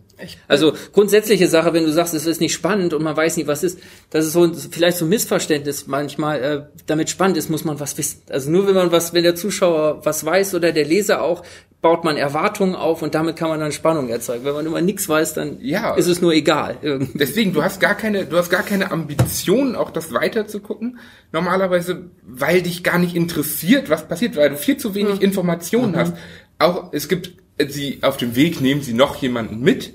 [0.47, 3.63] Also grundsätzliche Sache, wenn du sagst, es ist nicht spannend und man weiß nicht, was
[3.63, 6.41] ist, das ist so vielleicht so ein Missverständnis manchmal.
[6.41, 8.23] Äh, damit spannend ist, muss man was wissen.
[8.29, 11.43] Also nur wenn man was, wenn der Zuschauer was weiß oder der Leser auch,
[11.81, 14.43] baut man Erwartungen auf und damit kann man dann Spannung erzeugen.
[14.43, 16.77] Wenn man immer nichts weiß, dann ja, ist es nur egal.
[16.81, 17.17] Irgendwie.
[17.17, 20.99] Deswegen, du hast gar keine, du hast gar keine Ambition, auch das weiter zu gucken.
[21.31, 25.25] Normalerweise, weil dich gar nicht interessiert, was passiert, weil du viel zu wenig mhm.
[25.25, 25.97] Informationen mhm.
[25.97, 26.13] hast.
[26.57, 27.31] Auch es gibt
[27.67, 29.93] sie auf dem Weg nehmen sie noch jemanden mit.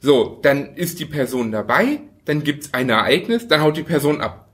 [0.00, 4.48] So, dann ist die Person dabei, dann gibt's ein Ereignis, dann haut die Person ab.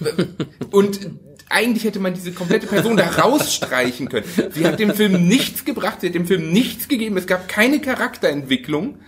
[0.70, 1.10] und
[1.50, 4.26] eigentlich hätte man diese komplette Person da rausstreichen können.
[4.52, 7.80] Sie hat dem Film nichts gebracht, sie hat dem Film nichts gegeben, es gab keine
[7.80, 9.00] Charakterentwicklung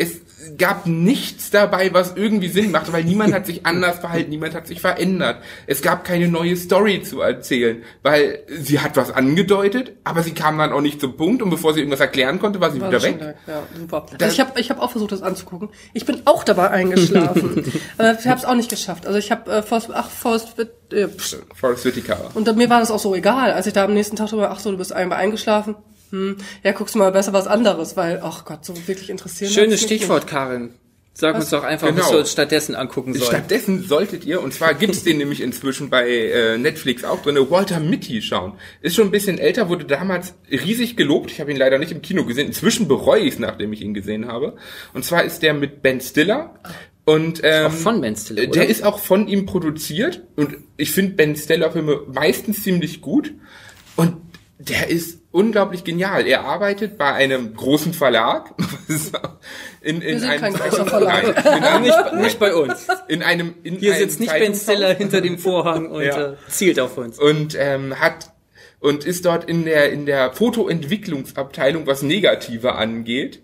[0.00, 0.20] es
[0.56, 4.68] gab nichts dabei, was irgendwie Sinn macht, weil niemand hat sich anders verhalten, niemand hat
[4.68, 5.42] sich verändert.
[5.66, 10.56] Es gab keine neue Story zu erzählen, weil sie hat was angedeutet, aber sie kam
[10.56, 13.02] dann auch nicht zum Punkt und bevor sie irgendwas erklären konnte, war sie war wieder
[13.02, 13.36] weg.
[13.48, 14.06] Ja, super.
[14.20, 15.70] Also ich habe ich hab auch versucht, das anzugucken.
[15.92, 17.64] Ich bin auch dabei eingeschlafen.
[17.98, 19.04] äh, ich habe es auch nicht geschafft.
[19.04, 20.54] Also ich habe äh, Forrest, ach, Forrest,
[20.92, 21.08] äh,
[21.54, 22.30] Forrest Whitaker.
[22.34, 24.60] Und mir war das auch so egal, als ich da am nächsten Tag drüber, ach
[24.60, 25.74] so, du bist einmal eingeschlafen
[26.10, 29.52] hm, ja, guckst du mal besser was anderes, weil, ach Gott, so wirklich interessieren.
[29.52, 30.70] Schönes Stichwort, Karin.
[31.20, 31.44] Sag was?
[31.44, 32.02] uns doch einfach, genau.
[32.02, 33.26] was wir uns stattdessen angucken sollen.
[33.26, 37.80] Stattdessen solltet ihr, und zwar gibt's den nämlich inzwischen bei äh, Netflix auch drin, Walter
[37.80, 38.52] Mitty schauen.
[38.82, 41.32] Ist schon ein bisschen älter, wurde damals riesig gelobt.
[41.32, 42.46] Ich habe ihn leider nicht im Kino gesehen.
[42.46, 44.54] Inzwischen bereue ich es, nachdem ich ihn gesehen habe.
[44.94, 46.54] Und zwar ist der mit Ben Stiller.
[47.04, 48.52] Und ähm, auch von Ben Stiller, oder?
[48.52, 50.22] Der ist auch von ihm produziert.
[50.36, 53.34] Und ich finde Ben Stiller Filme meistens ziemlich gut.
[53.96, 54.18] Und
[54.58, 56.26] der ist unglaublich genial.
[56.26, 58.54] Er arbeitet bei einem großen Verlag.
[59.80, 61.44] in, in Wir sind einem kein großer Verlag.
[61.44, 62.88] Nein, in nicht, nicht bei uns.
[63.06, 66.32] In einem, in Hier einem sitzt nicht Ben Stiller hinter dem Vorhang und ja.
[66.32, 67.18] äh, zielt auf uns.
[67.20, 68.32] Und ähm, hat
[68.80, 73.42] und ist dort in der in der Fotoentwicklungsabteilung, was Negative angeht.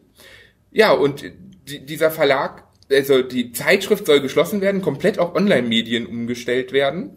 [0.73, 1.25] Ja, und
[1.69, 7.17] die, dieser Verlag, also die Zeitschrift soll geschlossen werden, komplett auf Online-Medien umgestellt werden.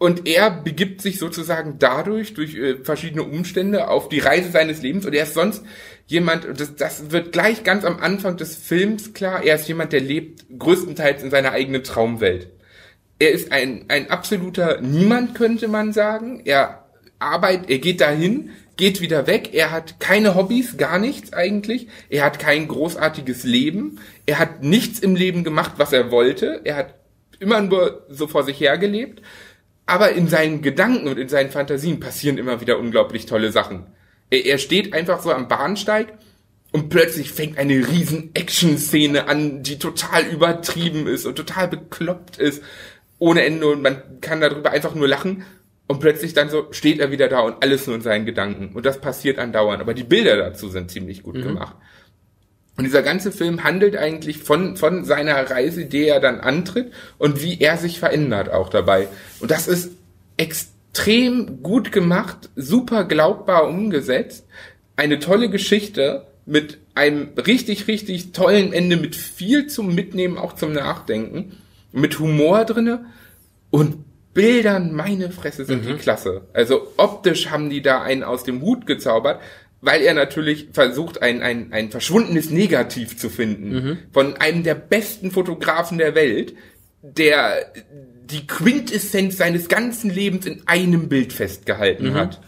[0.00, 5.04] Und er begibt sich sozusagen dadurch, durch äh, verschiedene Umstände, auf die Reise seines Lebens.
[5.04, 5.62] Und er ist sonst
[6.06, 10.00] jemand, das, das wird gleich ganz am Anfang des Films klar, er ist jemand, der
[10.00, 12.48] lebt größtenteils in seiner eigenen Traumwelt.
[13.18, 16.40] Er ist ein, ein absoluter Niemand, könnte man sagen.
[16.46, 16.86] Er
[17.18, 19.50] arbeitet, er geht dahin, geht wieder weg.
[19.52, 21.88] Er hat keine Hobbys, gar nichts eigentlich.
[22.08, 24.00] Er hat kein großartiges Leben.
[24.24, 26.62] Er hat nichts im Leben gemacht, was er wollte.
[26.64, 26.94] Er hat
[27.38, 29.20] immer nur so vor sich hergelebt
[29.90, 33.86] aber in seinen Gedanken und in seinen Fantasien passieren immer wieder unglaublich tolle Sachen.
[34.30, 36.14] Er, er steht einfach so am Bahnsteig
[36.70, 42.62] und plötzlich fängt eine riesen Action-Szene an, die total übertrieben ist und total bekloppt ist,
[43.18, 45.44] ohne Ende und man kann darüber einfach nur lachen
[45.88, 48.86] und plötzlich dann so steht er wieder da und alles nur in seinen Gedanken und
[48.86, 51.42] das passiert andauernd, aber die Bilder dazu sind ziemlich gut mhm.
[51.42, 51.74] gemacht.
[52.80, 57.42] Und dieser ganze Film handelt eigentlich von, von seiner Reise, die er dann antritt und
[57.42, 59.08] wie er sich verändert auch dabei.
[59.38, 59.90] Und das ist
[60.38, 64.46] extrem gut gemacht, super glaubbar umgesetzt,
[64.96, 70.72] eine tolle Geschichte mit einem richtig, richtig tollen Ende, mit viel zum Mitnehmen, auch zum
[70.72, 71.58] Nachdenken,
[71.92, 73.04] mit Humor drinne
[73.68, 75.88] und Bildern, meine Fresse, sind mhm.
[75.88, 76.46] die klasse.
[76.54, 79.42] Also optisch haben die da einen aus dem Hut gezaubert,
[79.80, 83.98] weil er natürlich versucht, ein, ein, ein verschwundenes Negativ zu finden mhm.
[84.12, 86.54] von einem der besten Fotografen der Welt,
[87.02, 87.72] der
[88.24, 92.14] die Quintessenz seines ganzen Lebens in einem Bild festgehalten mhm.
[92.14, 92.40] hat.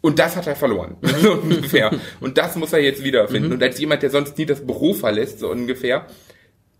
[0.00, 1.90] Und das hat er verloren, so ungefähr.
[2.20, 3.48] Und das muss er jetzt wiederfinden.
[3.48, 3.54] Mhm.
[3.54, 6.06] Und als jemand, der sonst nie das Büro verlässt, so ungefähr,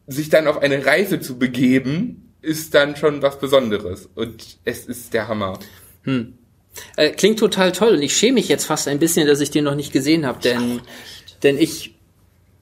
[0.07, 4.09] sich dann auf eine Reise zu begeben, ist dann schon was Besonderes.
[4.15, 5.59] Und es ist der Hammer.
[6.05, 6.39] Hm.
[6.97, 9.65] Äh, klingt total toll und ich schäme mich jetzt fast ein bisschen, dass ich den
[9.65, 10.81] noch nicht gesehen habe, denn,
[11.43, 11.95] denn ich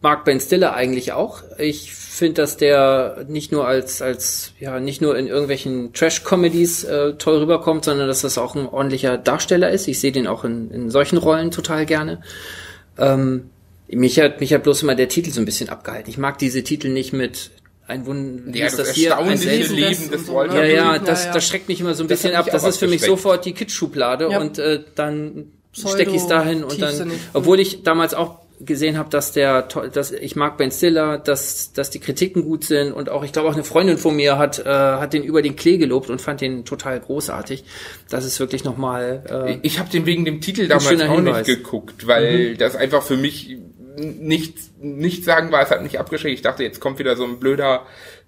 [0.00, 1.42] mag Ben Stiller eigentlich auch.
[1.58, 7.14] Ich finde, dass der nicht nur als, als, ja, nicht nur in irgendwelchen Trash-Comedies äh,
[7.14, 9.88] toll rüberkommt, sondern dass das auch ein ordentlicher Darsteller ist.
[9.88, 12.22] Ich sehe den auch in, in solchen Rollen total gerne.
[12.96, 13.50] Ähm,
[13.90, 16.10] mich hat, mich hat bloß immer der Titel so ein bisschen abgehalten.
[16.10, 17.50] Ich mag diese Titel nicht mit
[17.88, 21.68] ein Wunder, ja, das, das hier ein Leben, des Walter Ja, ja, das, das schreckt
[21.68, 22.46] mich immer so ein bisschen ab.
[22.52, 24.38] Das ist für mich sofort die Kitsch-Schublade ja.
[24.38, 29.08] und äh, dann stecke ich es dahin und dann, obwohl ich damals auch gesehen habe,
[29.08, 33.24] dass der, dass ich mag Ben Stiller, dass dass die Kritiken gut sind und auch
[33.24, 36.10] ich glaube auch eine Freundin von mir hat äh, hat den über den Klee gelobt
[36.10, 37.64] und fand den total großartig.
[38.10, 39.46] Das ist wirklich noch mal.
[39.46, 41.46] Äh, ich habe den wegen dem Titel damals auch Hinweis.
[41.46, 42.58] nicht geguckt, weil mhm.
[42.58, 43.58] das einfach für mich
[43.98, 46.34] nicht, nicht sagen war, es hat mich abgeschreckt.
[46.34, 47.86] Ich dachte, jetzt kommt wieder so ein blöder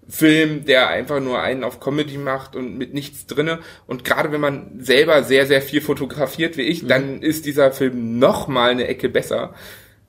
[0.08, 3.60] Film, der einfach nur einen auf Comedy macht und mit nichts drinne.
[3.86, 6.88] Und gerade wenn man selber sehr, sehr viel fotografiert wie ich, mhm.
[6.88, 9.54] dann ist dieser Film noch mal eine Ecke besser.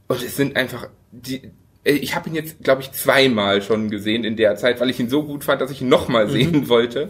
[0.07, 1.51] Und es sind einfach die,
[1.83, 5.09] ich habe ihn jetzt, glaube ich, zweimal schon gesehen in der Zeit, weil ich ihn
[5.09, 6.31] so gut fand, dass ich ihn noch mal mhm.
[6.31, 7.09] sehen wollte.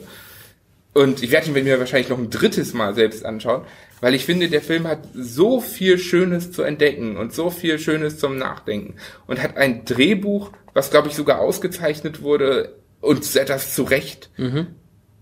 [0.93, 3.63] Und ich werde ihn mir wahrscheinlich noch ein drittes Mal selbst anschauen,
[4.01, 8.17] weil ich finde, der Film hat so viel Schönes zu entdecken und so viel Schönes
[8.17, 8.95] zum Nachdenken
[9.27, 14.29] und hat ein Drehbuch, was glaube ich sogar ausgezeichnet wurde und das zu Recht.
[14.37, 14.67] Mhm.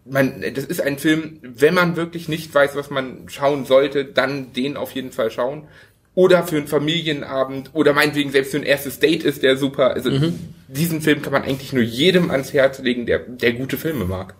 [0.05, 4.53] Man, das ist ein Film, wenn man wirklich nicht weiß, was man schauen sollte, dann
[4.53, 5.67] den auf jeden Fall schauen.
[6.15, 9.91] Oder für einen Familienabend oder meinetwegen selbst für ein erstes Date ist der super.
[9.91, 10.39] Also mhm.
[10.67, 14.35] diesen Film kann man eigentlich nur jedem ans Herz legen, der, der gute Filme mag.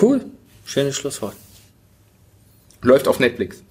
[0.00, 0.24] Cool.
[0.64, 1.36] Schönes Schlusswort.
[2.82, 3.62] Läuft auf Netflix.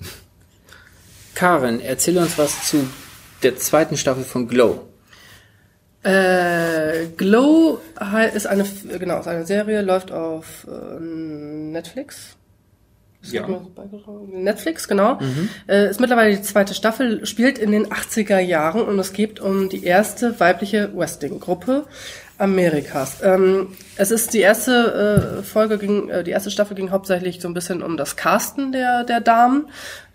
[1.36, 2.88] Karen, erzähl uns was zu
[3.43, 4.86] der zweiten Staffel von Glow.
[6.04, 7.80] Äh, Glow
[8.34, 8.65] ist eine,
[9.00, 12.36] genau, ist eine Serie, läuft auf äh, Netflix.
[13.22, 13.45] Ja.
[14.32, 15.15] Netflix, genau.
[15.15, 15.50] Mhm.
[15.67, 19.67] Äh, ist mittlerweile die zweite Staffel, spielt in den 80er Jahren und es geht um
[19.67, 21.86] die erste weibliche Wrestling-Gruppe.
[22.39, 23.17] Amerikas.
[23.21, 27.47] Ähm, es ist die erste äh, Folge ging, äh, die erste Staffel ging hauptsächlich so
[27.47, 29.67] ein bisschen um das Casten der der Damen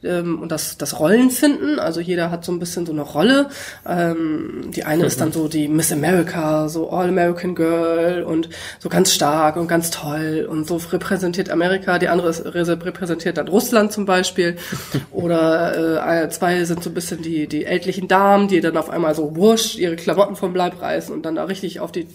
[0.05, 1.79] ähm, und das das Rollenfinden.
[1.79, 3.49] Also jeder hat so ein bisschen so eine Rolle.
[3.87, 5.07] Ähm, die eine mhm.
[5.07, 9.69] ist dann so die Miss America, so All American Girl und so ganz stark und
[9.69, 11.99] ganz toll und so repräsentiert Amerika.
[11.99, 14.57] Die andere ist, repräsentiert dann Russland zum Beispiel.
[15.11, 19.15] Oder äh, zwei sind so ein bisschen die die ältlichen Damen, die dann auf einmal
[19.15, 22.07] so wurscht ihre Klamotten vom Leib reißen und dann da richtig auf die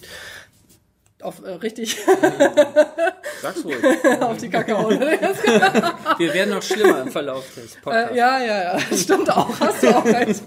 [1.22, 1.98] Auf äh, richtig.
[3.42, 3.76] Sag's ruhig.
[4.22, 4.90] auf die Kakao.
[6.18, 8.12] Wir werden noch schlimmer im Verlauf des Podcasts.
[8.14, 8.98] Äh, ja, ja, ja.
[8.98, 9.60] Stimmt auch.
[9.60, 10.44] Hast du auch recht.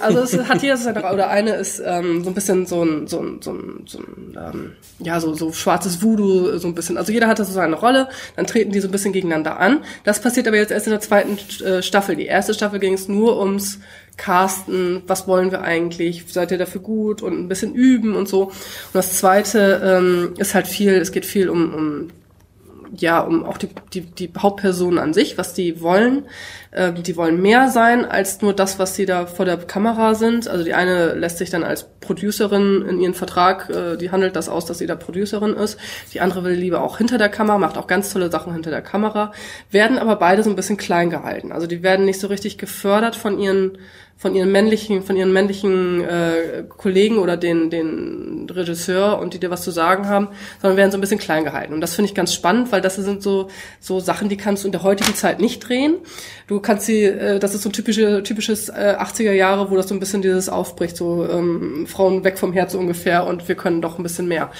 [0.00, 3.20] also es hat jeder seine oder eine ist ähm, so ein bisschen so ein so
[3.20, 6.98] ein so ein, so ein ähm, ja so so schwarzes Voodoo so ein bisschen.
[6.98, 8.08] Also jeder hatte so seine Rolle.
[8.34, 9.84] Dann treten die so ein bisschen gegeneinander an.
[10.02, 12.16] Das passiert aber jetzt erst in der zweiten äh, Staffel.
[12.16, 13.78] Die erste Staffel ging es nur ums
[14.16, 18.44] casten, was wollen wir eigentlich, seid ihr dafür gut und ein bisschen üben und so.
[18.44, 18.54] Und
[18.92, 22.08] das zweite ähm, ist halt viel, es geht viel um, um
[22.96, 26.26] ja, um auch die, die, die Hauptpersonen an sich, was die wollen.
[26.72, 30.48] Ähm, die wollen mehr sein als nur das, was sie da vor der Kamera sind.
[30.48, 34.48] Also die eine lässt sich dann als Producerin in ihren Vertrag, äh, die handelt das
[34.48, 35.78] aus, dass sie da Producerin ist.
[36.12, 38.82] Die andere will lieber auch hinter der Kamera, macht auch ganz tolle Sachen hinter der
[38.82, 39.32] Kamera,
[39.70, 41.52] werden aber beide so ein bisschen klein gehalten.
[41.52, 43.78] Also die werden nicht so richtig gefördert von ihren
[44.22, 49.50] von ihren männlichen, von ihren männlichen äh, Kollegen oder den, den Regisseur und die dir
[49.50, 50.28] was zu sagen haben,
[50.60, 51.74] sondern werden so ein bisschen klein gehalten.
[51.74, 53.48] Und das finde ich ganz spannend, weil das sind so,
[53.80, 55.96] so Sachen, die kannst du in der heutigen Zeit nicht drehen.
[56.46, 59.88] Du kannst sie, äh, das ist so ein typische, typisches äh, 80er Jahre, wo das
[59.88, 63.82] so ein bisschen dieses aufbricht, so ähm, Frauen weg vom Herz ungefähr und wir können
[63.82, 64.52] doch ein bisschen mehr.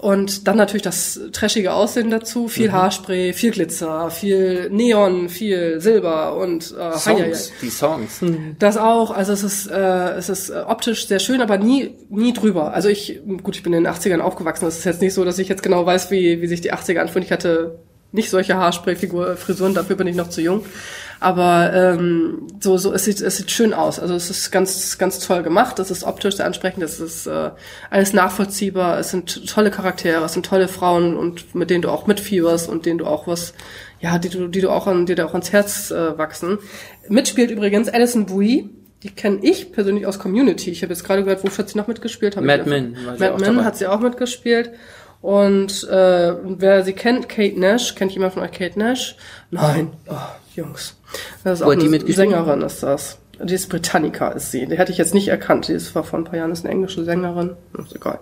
[0.00, 2.72] Und dann natürlich das trashige Aussehen dazu, viel mhm.
[2.72, 8.22] Haarspray, viel Glitzer, viel Neon, viel Silber und äh, Songs, die Songs.
[8.22, 8.54] Mhm.
[8.60, 12.32] Das auch, also es ist äh, es ist äh, optisch sehr schön, aber nie nie
[12.32, 12.72] drüber.
[12.74, 15.40] Also ich gut, ich bin in den 80ern aufgewachsen, das ist jetzt nicht so, dass
[15.40, 17.24] ich jetzt genau weiß, wie wie sich die 80er anfühlen.
[17.24, 17.80] Ich hatte
[18.12, 20.64] nicht solche Haarspray-Frisuren, dafür bin ich noch zu jung.
[21.20, 23.98] Aber ähm, so, so es sieht, es sieht schön aus.
[23.98, 25.78] Also es ist ganz, ganz toll gemacht.
[25.80, 26.82] Es ist optisch sehr ansprechend.
[26.84, 27.50] Es ist äh,
[27.90, 28.98] alles nachvollziehbar.
[28.98, 30.24] Es sind tolle Charaktere.
[30.24, 33.54] Es sind tolle Frauen und mit denen du auch mitfieberst und denen du auch was,
[34.00, 36.58] ja, die du, die du auch an, die dir auch ans Herz äh, wachsen.
[37.08, 38.70] Mitspielt übrigens Alison Bui.
[39.02, 40.70] Die kenne ich persönlich aus Community.
[40.70, 42.34] Ich habe jetzt gerade gehört, wo hat sie noch mitgespielt?
[42.40, 42.96] Mad Men.
[43.18, 44.72] Mad Men hat sie auch mitgespielt.
[45.20, 49.16] Und äh, wer sie kennt, Kate Nash, kennt jemand von euch Kate Nash?
[49.50, 49.90] Nein.
[50.08, 50.14] Oh,
[50.54, 50.97] Jungs.
[51.44, 53.18] Das ist auch die eine Sängerin, ist das.
[53.42, 54.66] Die ist Britannica, ist sie.
[54.66, 55.68] Die hätte ich jetzt nicht erkannt.
[55.68, 57.56] Die ist war vor ein paar Jahren ist eine englische Sängerin.
[57.78, 58.18] Ist egal.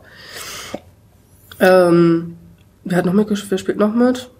[1.58, 2.36] Ähm,
[2.84, 3.50] wer hat noch mitgespielt?
[3.50, 4.30] Wer spielt noch mit?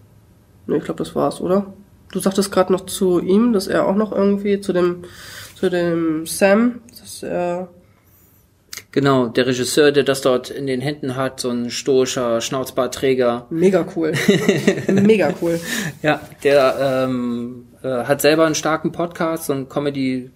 [0.67, 1.73] Nee, ich glaube, das war's, oder?
[2.13, 5.05] Du sagtest gerade noch zu ihm, dass er auch noch irgendwie zu dem
[5.59, 7.69] zu dem Sam, dass er
[8.97, 13.47] Genau, der Regisseur, der das dort in den Händen hat, so ein stoischer Schnauzbartträger.
[13.51, 14.15] Mega cool.
[14.89, 15.61] Mega cool.
[16.03, 20.31] Ja, der ähm, äh, hat selber einen starken Podcast, so ein Comedy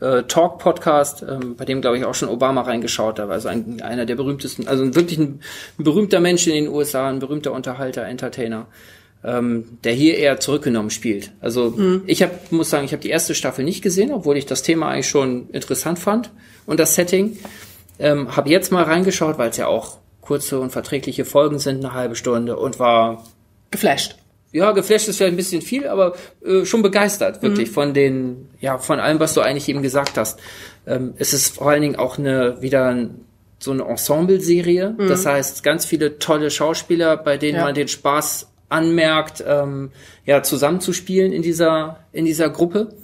[0.00, 3.30] äh, Talk Podcast, ähm, bei dem glaube ich auch schon Obama reingeschaut hat.
[3.30, 5.40] Also ein, einer der berühmtesten, also wirklich ein,
[5.78, 8.66] ein, berühmter Mensch in den USA, ein berühmter Unterhalter, Entertainer.
[9.24, 11.32] Ähm, der hier eher zurückgenommen spielt.
[11.40, 12.02] Also mhm.
[12.06, 14.90] ich hab, muss sagen, ich habe die erste Staffel nicht gesehen, obwohl ich das Thema
[14.90, 16.30] eigentlich schon interessant fand
[16.66, 17.36] und das Setting.
[17.98, 21.94] Ähm, habe jetzt mal reingeschaut, weil es ja auch kurze und verträgliche Folgen sind, eine
[21.94, 23.24] halbe Stunde und war
[23.72, 24.18] geflasht.
[24.50, 27.74] Ja, geflasht ist vielleicht ein bisschen viel, aber äh, schon begeistert wirklich mhm.
[27.74, 30.40] von den, ja, von allem, was du eigentlich eben gesagt hast.
[30.86, 33.26] Ähm, es ist vor allen Dingen auch eine wieder ein,
[33.58, 34.94] so eine Ensemble-Serie.
[34.96, 35.08] Mhm.
[35.08, 37.64] Das heißt, ganz viele tolle Schauspieler, bei denen ja.
[37.64, 39.90] man den Spaß anmerkt, ähm,
[40.24, 42.94] ja, zusammenzuspielen in dieser, in dieser Gruppe.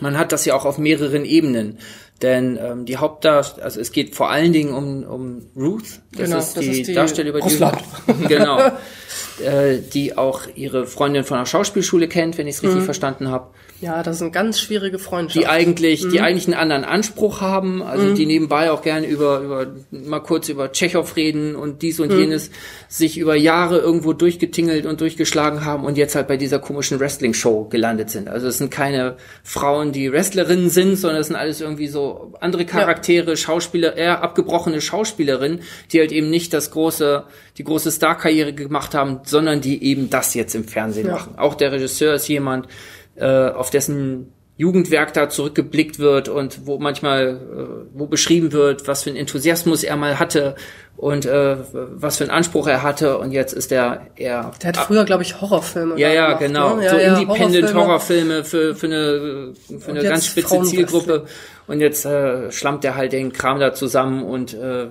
[0.00, 1.78] Man hat das ja auch auf mehreren Ebenen.
[2.22, 6.38] Denn ähm, die Hauptdarsteller, also es geht vor allen Dingen um, um Ruth, das, genau,
[6.38, 7.78] ist, das die ist die Darsteller über Russland.
[8.08, 8.72] die genau, äh,
[9.38, 12.84] die auch ihre Freundin von der Schauspielschule kennt, wenn ich es richtig mhm.
[12.84, 13.48] verstanden habe.
[13.80, 15.42] Ja, das sind ganz schwierige Freundschaften.
[15.42, 16.10] Die eigentlich, mhm.
[16.10, 18.14] die eigentlich einen anderen Anspruch haben, also mhm.
[18.14, 22.18] die nebenbei auch gerne über, über, mal kurz über Tschechow reden und dies und mhm.
[22.20, 22.50] jenes,
[22.88, 27.64] sich über Jahre irgendwo durchgetingelt und durchgeschlagen haben und jetzt halt bei dieser komischen Wrestling-Show
[27.64, 28.28] gelandet sind.
[28.28, 32.64] Also es sind keine Frauen, die Wrestlerinnen sind, sondern es sind alles irgendwie so andere
[32.64, 33.36] Charaktere, ja.
[33.36, 35.60] Schauspieler, eher abgebrochene Schauspielerinnen,
[35.92, 37.24] die halt eben nicht das große,
[37.58, 41.12] die große Star-Karriere gemacht haben, sondern die eben das jetzt im Fernsehen ja.
[41.12, 41.34] machen.
[41.36, 42.68] Auch der Regisseur ist jemand,
[43.16, 49.02] äh, auf dessen Jugendwerk da zurückgeblickt wird und wo manchmal, äh, wo beschrieben wird, was
[49.02, 50.54] für ein Enthusiasmus er mal hatte
[50.96, 54.52] und äh, was für einen Anspruch er hatte und jetzt ist er eher...
[54.62, 56.76] Der hat früher, glaube ich, Horrorfilme Ja, ja, gemacht, genau.
[56.76, 56.84] Ne?
[56.84, 61.26] Ja, so ja, Independent Horrorfilme, Horrorfilme für, für eine, für eine ganz spitze Zielgruppe
[61.66, 64.86] und jetzt äh, schlammt er halt den Kram da zusammen und äh,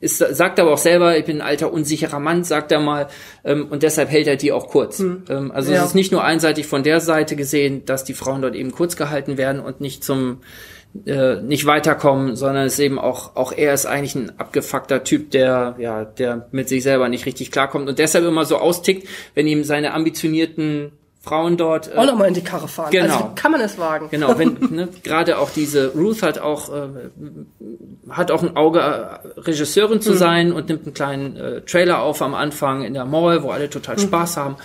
[0.00, 3.08] ist, sagt aber auch selber, ich bin ein alter, unsicherer Mann, sagt er mal,
[3.44, 4.98] ähm, und deshalb hält er die auch kurz.
[4.98, 5.24] Hm.
[5.28, 5.80] Ähm, also ja.
[5.80, 8.96] es ist nicht nur einseitig von der Seite gesehen, dass die Frauen dort eben kurz
[8.96, 10.40] gehalten werden und nicht zum
[11.04, 15.30] äh, nicht weiterkommen, sondern es ist eben auch, auch er ist eigentlich ein abgefuckter Typ,
[15.30, 19.46] der, ja, der mit sich selber nicht richtig klarkommt und deshalb immer so austickt, wenn
[19.46, 20.92] ihm seine ambitionierten
[21.26, 21.92] Frauen dort.
[21.92, 22.90] Äh, auch nochmal in die Karre fahren.
[22.92, 23.12] Genau.
[23.12, 24.08] Also, kann man es wagen?
[24.10, 26.88] Genau, wenn ne, gerade auch diese Ruth hat auch äh,
[28.08, 30.16] hat auch ein Auge, äh, Regisseurin zu mhm.
[30.16, 33.68] sein und nimmt einen kleinen äh, Trailer auf am Anfang in der Mall, wo alle
[33.68, 34.00] total mhm.
[34.00, 34.56] Spaß haben.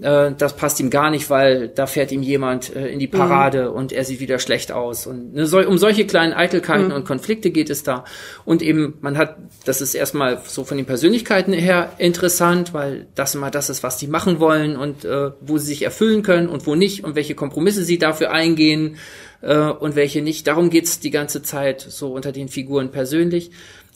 [0.00, 3.70] Äh, das passt ihm gar nicht, weil da fährt ihm jemand äh, in die Parade
[3.70, 3.76] mhm.
[3.76, 5.06] und er sieht wieder schlecht aus.
[5.06, 6.92] Und ne, so, um solche kleinen Eitelkeiten mhm.
[6.92, 8.04] und Konflikte geht es da.
[8.44, 13.34] Und eben, man hat, das ist erstmal so von den Persönlichkeiten her interessant, weil das
[13.34, 16.66] immer das ist, was die machen wollen und äh, wo sie sich erfüllen können und
[16.66, 18.96] wo nicht und welche Kompromisse sie dafür eingehen
[19.40, 20.46] äh, und welche nicht.
[20.46, 23.50] Darum geht's die ganze Zeit so unter den Figuren persönlich.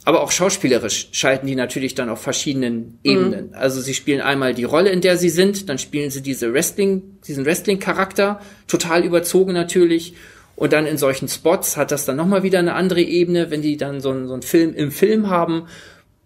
[0.05, 3.49] Aber auch schauspielerisch schalten die natürlich dann auf verschiedenen Ebenen.
[3.49, 3.55] Mhm.
[3.55, 7.21] Also sie spielen einmal die Rolle, in der sie sind, dann spielen sie diese Wrestling,
[7.27, 10.15] diesen Wrestling-Charakter, total überzogen natürlich.
[10.57, 13.77] Und dann in solchen Spots hat das dann nochmal wieder eine andere Ebene, wenn die
[13.77, 15.67] dann so einen, so einen Film im Film haben.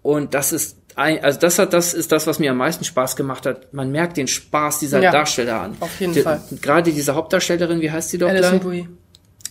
[0.03, 3.17] Und das ist ein, also das hat, das ist das, was mir am meisten Spaß
[3.17, 3.75] gemacht hat.
[3.75, 5.77] Man merkt den Spaß dieser ja, Darsteller an.
[5.81, 6.41] Auf jeden die, Fall.
[6.63, 8.87] Gerade diese Hauptdarstellerin, wie heißt sie doch Alison gleich?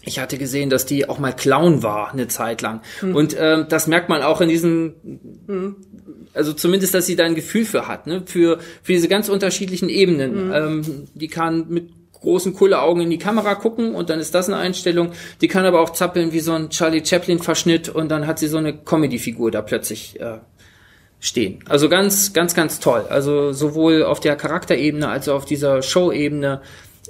[0.06, 2.82] Ich hatte gesehen, dass die auch mal Clown war eine Zeit lang.
[3.02, 3.16] Mhm.
[3.16, 4.94] Und ähm, das merkt man auch in diesen,
[5.48, 5.76] mhm.
[6.34, 8.24] also zumindest, dass sie da ein Gefühl für hat, ne?
[8.26, 10.48] für, für diese ganz unterschiedlichen Ebenen.
[10.48, 10.54] Mhm.
[10.54, 11.90] Ähm, die kann mit
[12.26, 15.12] großen, coole Augen in die Kamera gucken und dann ist das eine Einstellung.
[15.42, 18.58] Die kann aber auch zappeln wie so ein Charlie Chaplin-Verschnitt und dann hat sie so
[18.58, 20.40] eine Comedy-Figur da plötzlich äh,
[21.20, 21.60] stehen.
[21.68, 23.06] Also ganz, ganz, ganz toll.
[23.10, 26.62] Also sowohl auf der Charakterebene als auch auf dieser Show-Ebene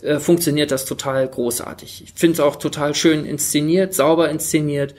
[0.04, 2.04] äh, funktioniert das total großartig.
[2.06, 4.96] Ich finde es auch total schön inszeniert, sauber inszeniert.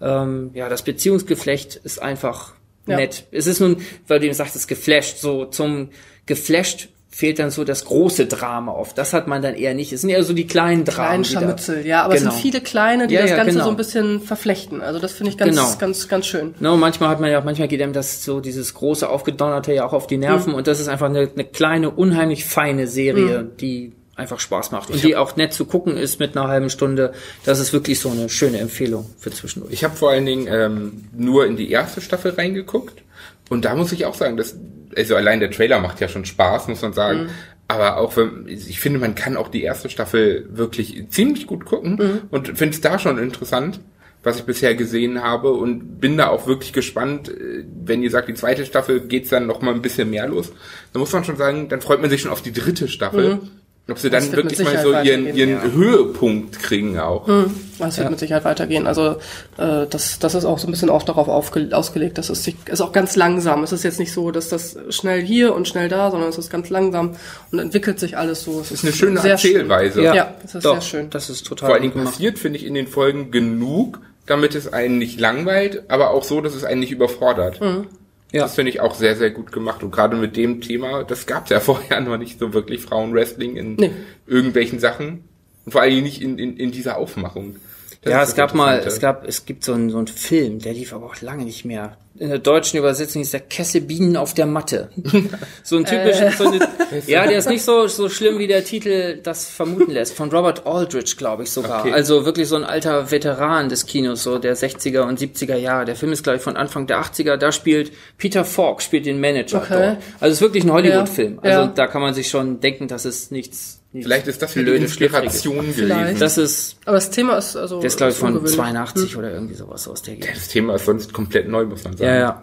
[0.00, 2.54] Ähm, ja, das Beziehungsgeflecht ist einfach
[2.86, 2.96] ja.
[2.96, 3.24] nett.
[3.30, 5.90] Es ist nun, weil du eben sagtest, geflasht, so zum
[6.26, 8.96] geflasht fehlt dann so das große Drama oft.
[8.96, 9.92] Das hat man dann eher nicht.
[9.92, 11.08] Es sind eher so die kleinen Dramen.
[11.08, 12.28] Kleinen Scharmützel, ja, aber genau.
[12.28, 13.64] es sind viele kleine, die ja, das ja, Ganze genau.
[13.64, 14.80] so ein bisschen verflechten.
[14.80, 15.76] Also das finde ich ganz, genau.
[15.78, 16.54] ganz, ganz schön.
[16.60, 19.92] No, manchmal hat man ja, manchmal geht einem das so, dieses große Aufgedonnerte ja auch
[19.92, 20.58] auf die Nerven mhm.
[20.58, 23.56] und das ist einfach eine, eine kleine, unheimlich feine Serie, mhm.
[23.56, 27.12] die einfach Spaß macht und die auch nett zu gucken ist mit einer halben Stunde.
[27.44, 29.72] Das ist wirklich so eine schöne Empfehlung für zwischendurch.
[29.72, 33.02] Ich habe vor allen Dingen ähm, nur in die erste Staffel reingeguckt
[33.48, 34.56] und da muss ich auch sagen, dass
[34.96, 37.24] also allein der Trailer macht ja schon Spaß, muss man sagen.
[37.24, 37.28] Mhm.
[37.68, 41.92] Aber auch wenn, ich finde, man kann auch die erste Staffel wirklich ziemlich gut gucken
[41.92, 42.20] mhm.
[42.30, 43.80] und finde es da schon interessant
[44.22, 48.28] was ich bisher gesehen habe und bin da auch wirklich gespannt, äh, wenn ihr sagt,
[48.28, 50.52] die zweite Staffel geht's dann noch mal ein bisschen mehr los.
[50.92, 53.36] Da muss man schon sagen, dann freut man sich schon auf die dritte Staffel.
[53.36, 53.50] Mhm.
[53.90, 55.62] Ob sie dann wirklich mal so ihren, ihren ja.
[55.62, 57.26] Höhepunkt kriegen auch.
[57.26, 58.10] Hm, das wird ja.
[58.10, 58.86] mit Sicherheit weitergehen.
[58.86, 59.16] Also
[59.56, 62.56] äh, das, das ist auch so ein bisschen auch darauf aufge, ausgelegt, dass es sich,
[62.66, 63.62] ist auch ganz langsam.
[63.62, 66.50] Es ist jetzt nicht so, dass das schnell hier und schnell da, sondern es ist
[66.50, 67.16] ganz langsam
[67.50, 68.60] und entwickelt sich alles so.
[68.60, 69.94] Es ist, ist eine schöne Erzählweise.
[69.94, 70.04] Schön.
[70.04, 71.10] Ja, ja, das ist Doch, sehr schön.
[71.10, 74.98] Das ist total Vor allem passiert, finde ich, in den Folgen genug, damit es einen
[74.98, 77.60] nicht langweilt, aber auch so, dass es einen nicht überfordert.
[77.60, 77.86] Mhm.
[78.32, 78.42] Ja.
[78.42, 79.82] Das finde ich auch sehr, sehr gut gemacht.
[79.82, 83.56] Und gerade mit dem Thema, das gab es ja vorher noch nicht so wirklich Frauenwrestling
[83.56, 83.90] in nee.
[84.26, 85.24] irgendwelchen Sachen.
[85.64, 87.56] Und vor allem nicht in, in, in dieser Aufmachung.
[88.02, 90.72] Das ja, es gab mal, es gab, es gibt so einen, so einen Film, der
[90.72, 91.98] lief aber auch lange nicht mehr.
[92.20, 94.90] In der deutschen Übersetzung ist der Kesse Bienen auf der Matte.
[95.62, 96.32] so ein typischer, äh.
[96.32, 96.68] so eine,
[97.06, 100.12] ja, der ist nicht so, so schlimm, wie der Titel das vermuten lässt.
[100.12, 101.80] Von Robert Aldrich, glaube ich sogar.
[101.80, 101.94] Okay.
[101.94, 105.86] Also wirklich so ein alter Veteran des Kinos, so der 60er und 70er Jahre.
[105.86, 107.38] Der Film ist, glaube ich, von Anfang der 80er.
[107.38, 109.68] Da spielt Peter Falk, spielt den Manager okay.
[109.70, 109.96] dort.
[110.20, 111.38] Also es ist wirklich ein Hollywood-Film.
[111.40, 111.66] Also ja.
[111.68, 115.74] da kann man sich schon denken, dass es nichts Vielleicht ist das für die Inspiration
[115.74, 116.18] gewesen.
[116.18, 116.76] Das ist.
[116.84, 117.76] Aber das Thema ist also.
[117.76, 119.18] Das ist glaube ich von 82 hm.
[119.18, 120.36] oder irgendwie sowas aus der Gegend.
[120.36, 122.08] Das Thema ist sonst komplett neu, muss man sagen.
[122.08, 122.42] Ja, ja.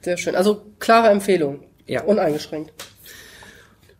[0.00, 0.34] Sehr schön.
[0.34, 1.64] Also klare Empfehlung.
[1.86, 2.02] Ja.
[2.04, 2.72] Uneingeschränkt.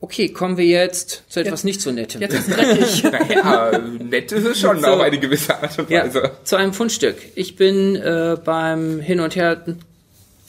[0.03, 2.23] Okay, kommen wir jetzt zu etwas jetzt, nicht so Nettem.
[2.23, 3.05] Jetzt ist dreckig.
[3.05, 6.23] naja, nett ist es schon so, auf eine gewisse Art und Weise.
[6.23, 7.17] Ja, zu einem Fundstück.
[7.35, 9.63] Ich bin äh, beim Hin und Her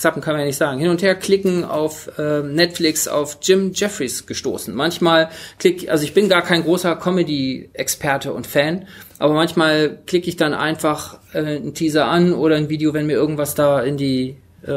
[0.01, 3.71] zappen kann man ja nicht sagen, hin und her klicken auf äh, Netflix auf Jim
[3.73, 4.73] Jeffries gestoßen.
[4.75, 5.29] Manchmal
[5.59, 8.87] klick, also ich bin gar kein großer Comedy-Experte und Fan,
[9.19, 13.13] aber manchmal klicke ich dann einfach äh, einen Teaser an oder ein Video, wenn mir
[13.13, 14.71] irgendwas da in die äh,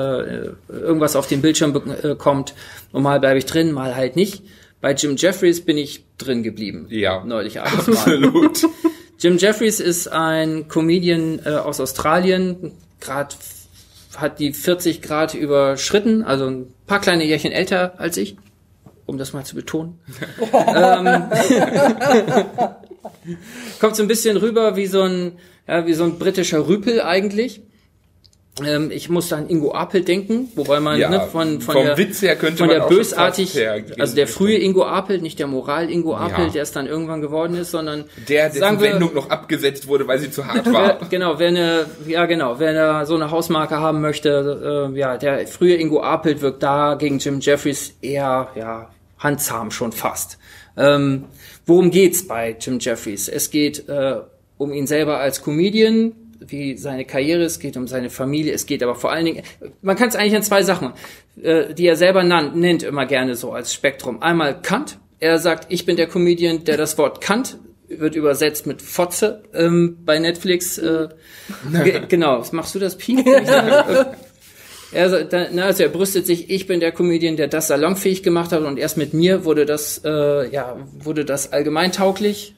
[0.69, 2.55] irgendwas auf den Bildschirm äh, kommt
[2.93, 4.43] und mal bleibe ich drin, mal halt nicht.
[4.81, 6.87] Bei Jim Jeffries bin ich drin geblieben.
[6.91, 7.25] Ja.
[7.25, 8.67] Neulich abends Absolut.
[9.19, 13.35] Jim Jeffries ist ein Comedian äh, aus Australien, gerade
[14.17, 18.37] hat die 40 Grad überschritten, also ein paar kleine Jährchen älter als ich,
[19.07, 19.99] um das mal zu betonen.
[20.53, 21.25] ähm,
[23.81, 25.33] kommt so ein bisschen rüber wie so ein,
[25.67, 27.63] ja, wie so ein britischer Rüpel eigentlich.
[28.63, 31.99] Ähm, ich musste an Ingo Apel denken, wobei man ja, ne, von, von vom der,
[31.99, 33.59] Witz her könnte von man der bösartig,
[33.99, 36.51] also der frühe Ingo Apel, nicht der Moral Ingo Apel, ja.
[36.53, 40.21] der es dann irgendwann geworden ist, sondern der, dessen wir, Sendung noch abgesetzt wurde, weil
[40.21, 41.01] sie zu hart war.
[41.01, 45.17] Wer, genau, wer eine, ja genau, wer eine, so eine Hausmarke haben möchte, äh, ja,
[45.17, 50.39] der frühe Ingo Apel wirkt da gegen Jim Jeffries eher, ja, handzahm schon fast.
[50.77, 51.25] Ähm,
[51.67, 53.29] worum geht's bei Jim Jeffries?
[53.29, 54.21] Es geht äh,
[54.59, 56.13] um ihn selber als Comedian,
[56.47, 59.43] wie seine Karriere, es geht um seine Familie, es geht aber vor allen Dingen,
[59.83, 60.93] man kann es eigentlich in zwei Sachen,
[61.43, 64.23] äh, die er selber nannt, nennt immer gerne so als Spektrum.
[64.23, 68.83] Einmal Kant, er sagt, ich bin der Comedian, der das Wort Kant wird übersetzt mit
[68.83, 70.79] Fotze ähm, bei Netflix.
[70.79, 71.09] Äh,
[72.09, 73.25] genau, machst du das, Pi?
[74.95, 78.63] Er, na, also er brüstet sich, ich bin der Comedian, der das salonfähig gemacht hat
[78.63, 82.55] und erst mit mir wurde das, äh, ja, wurde das allgemeintauglich.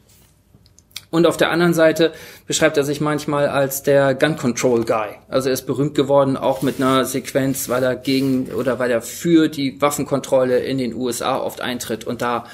[1.10, 2.12] Und auf der anderen Seite
[2.46, 5.08] beschreibt er sich manchmal als der Gun Control Guy.
[5.28, 9.02] Also er ist berühmt geworden, auch mit einer Sequenz, weil er gegen oder weil er
[9.02, 12.44] für die Waffenkontrolle in den USA oft eintritt und da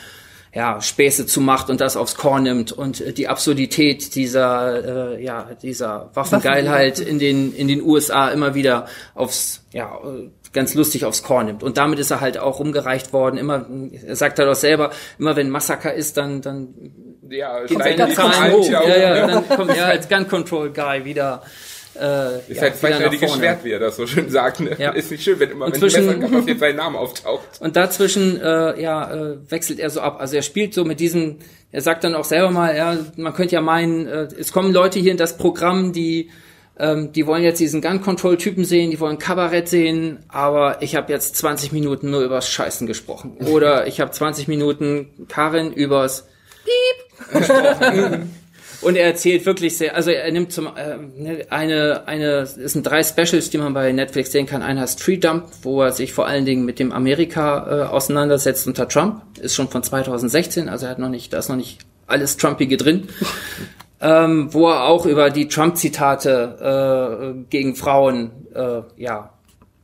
[0.54, 5.24] ja, Späße zu macht und das aufs Korn nimmt und äh, die Absurdität dieser, äh,
[5.24, 9.98] ja, dieser Waffengeilheit in den, in den USA immer wieder aufs, ja,
[10.52, 11.62] ganz lustig aufs Korn nimmt.
[11.62, 13.38] Und damit ist er halt auch rumgereicht worden.
[13.38, 13.66] Immer,
[14.06, 16.74] er sagt er doch selber, immer wenn Massaker ist, dann, dann
[17.32, 18.68] ja, geht seine Zahlen hoch.
[18.70, 21.42] Ja, ja, dann kommt er als Gun Control Guy wieder
[21.94, 24.60] äh, ist ja, halt zweischneidiges Schwert, wie er das so schön sagt.
[24.60, 24.76] Ne?
[24.78, 24.92] Ja.
[24.92, 27.46] Ist nicht schön, wenn immer, wenn zwischen, auf jeden sein Name auftaucht.
[27.60, 30.16] Und dazwischen, äh, ja, äh, wechselt er so ab.
[30.18, 31.36] Also er spielt so mit diesem,
[31.70, 35.00] er sagt dann auch selber mal, ja, man könnte ja meinen, äh, es kommen Leute
[35.00, 36.30] hier in das Programm, die
[36.78, 41.36] ähm, die wollen jetzt diesen Gun-Control-Typen sehen, die wollen Kabarett sehen, aber ich habe jetzt
[41.36, 43.36] 20 Minuten nur übers Scheißen gesprochen.
[43.44, 46.26] Oder ich habe 20 Minuten Karin übers
[46.64, 48.22] Piep.
[48.82, 52.84] Und er erzählt wirklich sehr, also er nimmt zum äh, ne, eine eine es sind
[52.84, 54.60] drei Specials, die man bei Netflix sehen kann.
[54.60, 58.66] Einer ist Street Dump, wo er sich vor allen Dingen mit dem Amerika äh, auseinandersetzt
[58.66, 61.78] unter Trump, ist schon von 2016, also er hat noch nicht, da ist noch nicht
[62.08, 63.08] alles Trumpige drin.
[64.02, 69.32] ähm, wo er auch über die Trump-Zitate äh, gegen Frauen äh, ja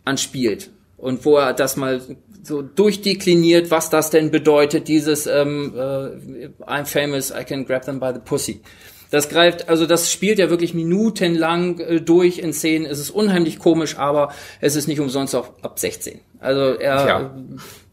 [0.05, 2.01] anspielt und wo er das mal
[2.43, 8.01] so durchdekliniert, was das denn bedeutet, dieses ähm, äh, I'm famous, I can grab them
[8.01, 8.61] by the pussy.
[9.11, 12.87] Das greift, also das spielt ja wirklich minutenlang äh, durch in Szenen.
[12.87, 16.21] Es ist unheimlich komisch, aber es ist nicht umsonst auch ab 16.
[16.41, 17.35] Also er ja.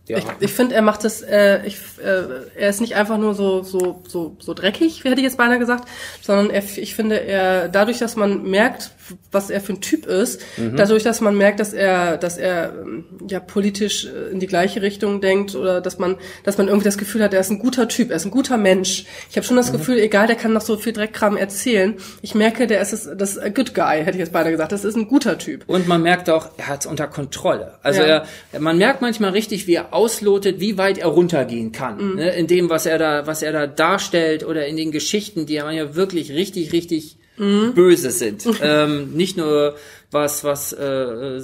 [0.08, 0.20] Ja.
[0.20, 2.24] Ich, ich finde, er macht das, äh, ich, äh,
[2.56, 5.90] er ist nicht einfach nur so, so, so, so dreckig, hätte ich jetzt beinahe gesagt,
[6.22, 8.92] sondern er, ich finde, er, dadurch, dass man merkt,
[9.32, 10.76] was er für ein Typ ist, mhm.
[10.76, 14.82] dadurch, dass man merkt, dass er, dass er ähm, ja politisch äh, in die gleiche
[14.82, 17.88] Richtung denkt oder dass man, dass man irgendwie das Gefühl hat, er ist ein guter
[17.88, 19.06] Typ, er ist ein guter Mensch.
[19.30, 19.78] Ich habe schon das mhm.
[19.78, 21.96] Gefühl, egal, der kann noch so viel Dreckkram erzählen.
[22.22, 24.72] Ich merke, der ist es, das ist a good guy, hätte ich jetzt beinahe gesagt.
[24.72, 25.64] Das ist ein guter Typ.
[25.68, 27.76] Und man merkt auch, er hat es unter Kontrolle.
[27.84, 28.26] Also ja.
[28.52, 32.12] er, man merkt manchmal richtig, wie er auslotet, wie weit er runtergehen kann.
[32.12, 32.16] Mhm.
[32.16, 32.30] Ne?
[32.32, 35.72] In dem, was er da, was er da darstellt oder in den Geschichten, die er
[35.72, 37.74] ja wirklich richtig, richtig mhm.
[37.74, 38.46] böse sind.
[38.62, 39.76] ähm, nicht nur
[40.12, 41.42] was, was äh,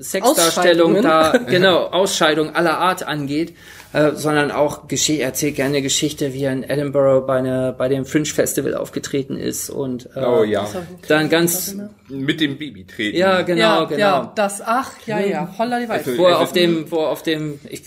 [0.00, 3.54] Sexdarstellung da, genau, Ausscheidung aller Art angeht,
[3.92, 8.26] äh, sondern auch erzählt gerne Geschichte, wie er in Edinburgh bei, eine, bei dem Fringe
[8.26, 10.68] Festival aufgetreten ist und äh, oh, ja.
[11.08, 11.76] dann ganz
[12.08, 13.16] mit dem Baby treten.
[13.16, 13.98] Ja, genau, ja, genau.
[13.98, 16.16] Ja, das, ach, ja, ja, holla die Weite.
[16.18, 17.82] Wo er auf dem, wo er auf dem, ich,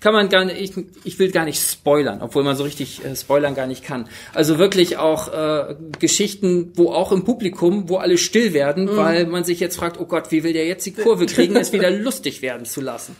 [0.00, 3.14] kann man gar nicht, ich, ich will gar nicht spoilern, obwohl man so richtig äh,
[3.14, 4.08] spoilern gar nicht kann.
[4.34, 8.96] Also wirklich auch äh, Geschichten, wo auch im Publikum, wo alle still werden, mhm.
[8.96, 11.72] weil man sich jetzt fragt, oh Gott, wie will der jetzt die Kurve kriegen, es
[11.72, 13.16] wieder lustig werden zu lassen.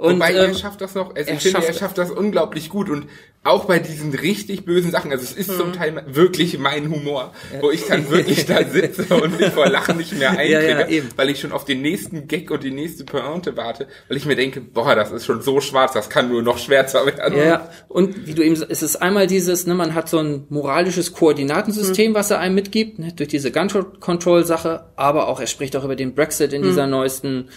[0.00, 2.70] Und, Wobei ähm, er schafft das noch, also er ich finde, er schafft das unglaublich
[2.70, 3.06] gut und
[3.44, 5.56] auch bei diesen richtig bösen Sachen, also es ist mhm.
[5.56, 7.60] zum Teil wirklich mein Humor, ja.
[7.60, 11.02] wo ich dann wirklich da sitze und mich vor Lachen nicht mehr einkriege, ja, ja,
[11.16, 14.36] weil ich schon auf den nächsten Gag und die nächste Pointe warte, weil ich mir
[14.36, 17.36] denke, boah, das ist schon so schwarz, das kann nur noch schwärzer werden.
[17.36, 21.12] Ja, und wie du eben, es ist einmal dieses, ne, man hat so ein moralisches
[21.12, 22.14] Koordinatensystem, mhm.
[22.14, 26.14] was er einem mitgibt, ne, durch diese Gun-Control-Sache, aber auch, er spricht auch über den
[26.14, 26.66] Brexit in mhm.
[26.66, 27.50] dieser neuesten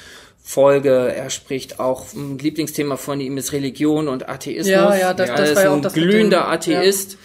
[0.44, 1.14] Folge.
[1.16, 4.68] Er spricht auch, ein Lieblingsthema von ihm ist Religion und Atheismus.
[4.68, 7.18] Ja, ja, das, ja, das war ja auch das glühender Atheist,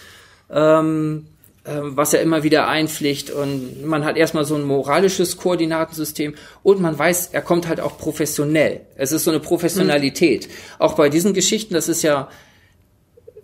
[0.49, 0.79] ja.
[0.79, 1.27] ähm,
[1.64, 3.31] äh, was er immer wieder einpflicht.
[3.31, 7.99] Und man hat erstmal so ein moralisches Koordinatensystem und man weiß, er kommt halt auch
[7.99, 8.83] professionell.
[8.95, 10.47] Es ist so eine Professionalität.
[10.47, 10.53] Mhm.
[10.79, 12.29] Auch bei diesen Geschichten, das ist ja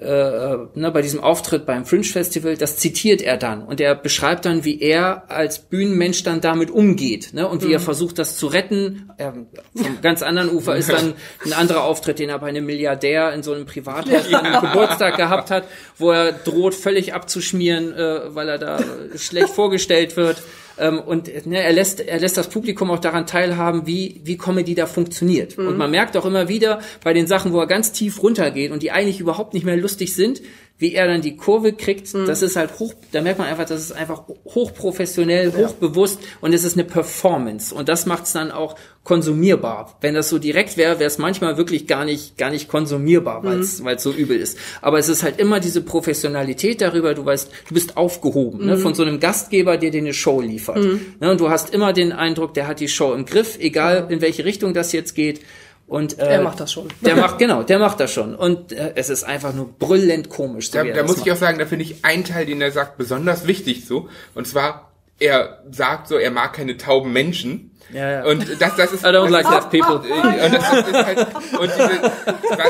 [0.05, 3.95] äh, äh, ne, bei diesem Auftritt beim Fringe Festival, das zitiert er dann und er
[3.95, 7.73] beschreibt dann, wie er als Bühnenmensch dann damit umgeht ne, und wie mhm.
[7.73, 9.11] er versucht, das zu retten.
[9.19, 13.33] Ähm, vom ganz anderen Ufer ist dann ein anderer Auftritt, den er bei einem Milliardär
[13.33, 14.41] in so einem Privathaus ja.
[14.41, 15.65] einem Geburtstag gehabt hat,
[15.97, 18.79] wo er droht, völlig abzuschmieren, äh, weil er da
[19.17, 20.43] schlecht vorgestellt wird.
[20.79, 24.75] Ähm, und ne, er lässt er lässt das Publikum auch daran teilhaben, wie wie Comedy
[24.75, 25.57] da funktioniert.
[25.57, 25.69] Mhm.
[25.69, 28.83] Und man merkt auch immer wieder bei den Sachen, wo er ganz tief runtergeht und
[28.83, 30.41] die eigentlich überhaupt nicht mehr lustig sind,
[30.79, 32.27] wie er dann die Kurve kriegt, mhm.
[32.27, 36.65] das ist halt hoch, da merkt man einfach, das ist einfach hochprofessionell, hochbewusst und es
[36.65, 39.97] ist eine Performance und das macht es dann auch konsumierbar.
[40.01, 43.61] Wenn das so direkt wäre, wäre es manchmal wirklich gar nicht, gar nicht konsumierbar, weil
[43.61, 43.99] es mhm.
[43.99, 44.59] so übel ist.
[44.81, 48.71] Aber es ist halt immer diese Professionalität darüber, du weißt, du bist aufgehoben, ne, mhm.
[48.71, 50.79] ne, von so einem Gastgeber, der dir eine Show liefert.
[50.79, 51.15] Mhm.
[51.21, 54.21] Ne, und du hast immer den Eindruck, der hat die Show im Griff, egal in
[54.21, 55.41] welche Richtung das jetzt geht.
[55.87, 56.89] Und, äh, er macht das schon.
[57.03, 58.35] Der macht, genau, der macht das schon.
[58.35, 60.71] Und äh, es ist einfach nur brüllend komisch.
[60.71, 61.27] So da da muss macht.
[61.27, 64.09] ich auch sagen, da finde ich einen Teil, den er sagt, besonders wichtig so.
[64.35, 67.71] Und zwar, er sagt so, er mag keine tauben Menschen.
[67.95, 68.25] Ja, ja.
[68.25, 69.05] Und das, das ist.
[69.05, 70.01] I don't like that people.
[70.05, 71.19] Und das ist halt,
[71.59, 72.03] und diese,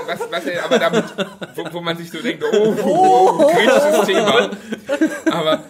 [0.06, 1.04] was, was er aber damit,
[1.54, 4.50] wo, wo man sich so denkt, oh, oh, kritisches Thema.
[5.30, 5.62] Aber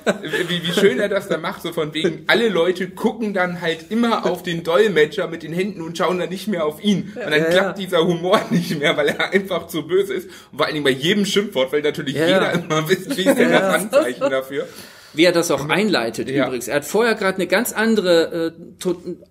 [0.48, 3.90] wie, wie schön er das da macht, so von wegen, alle Leute gucken dann halt
[3.90, 7.12] immer auf den Dolmetscher mit den Händen und schauen dann nicht mehr auf ihn.
[7.14, 10.28] Und dann ja, klappt dieser Humor nicht mehr, weil er einfach zu böse ist.
[10.50, 13.52] Und vor allen Dingen bei jedem Schimpfwort, weil natürlich jeder immer wisst, wie ist denn
[13.52, 14.66] das Anzeichen dafür
[15.14, 16.46] wie er das auch einleitet ja.
[16.46, 16.68] übrigens.
[16.68, 18.90] Er hat vorher gerade eine ganz andere, äh,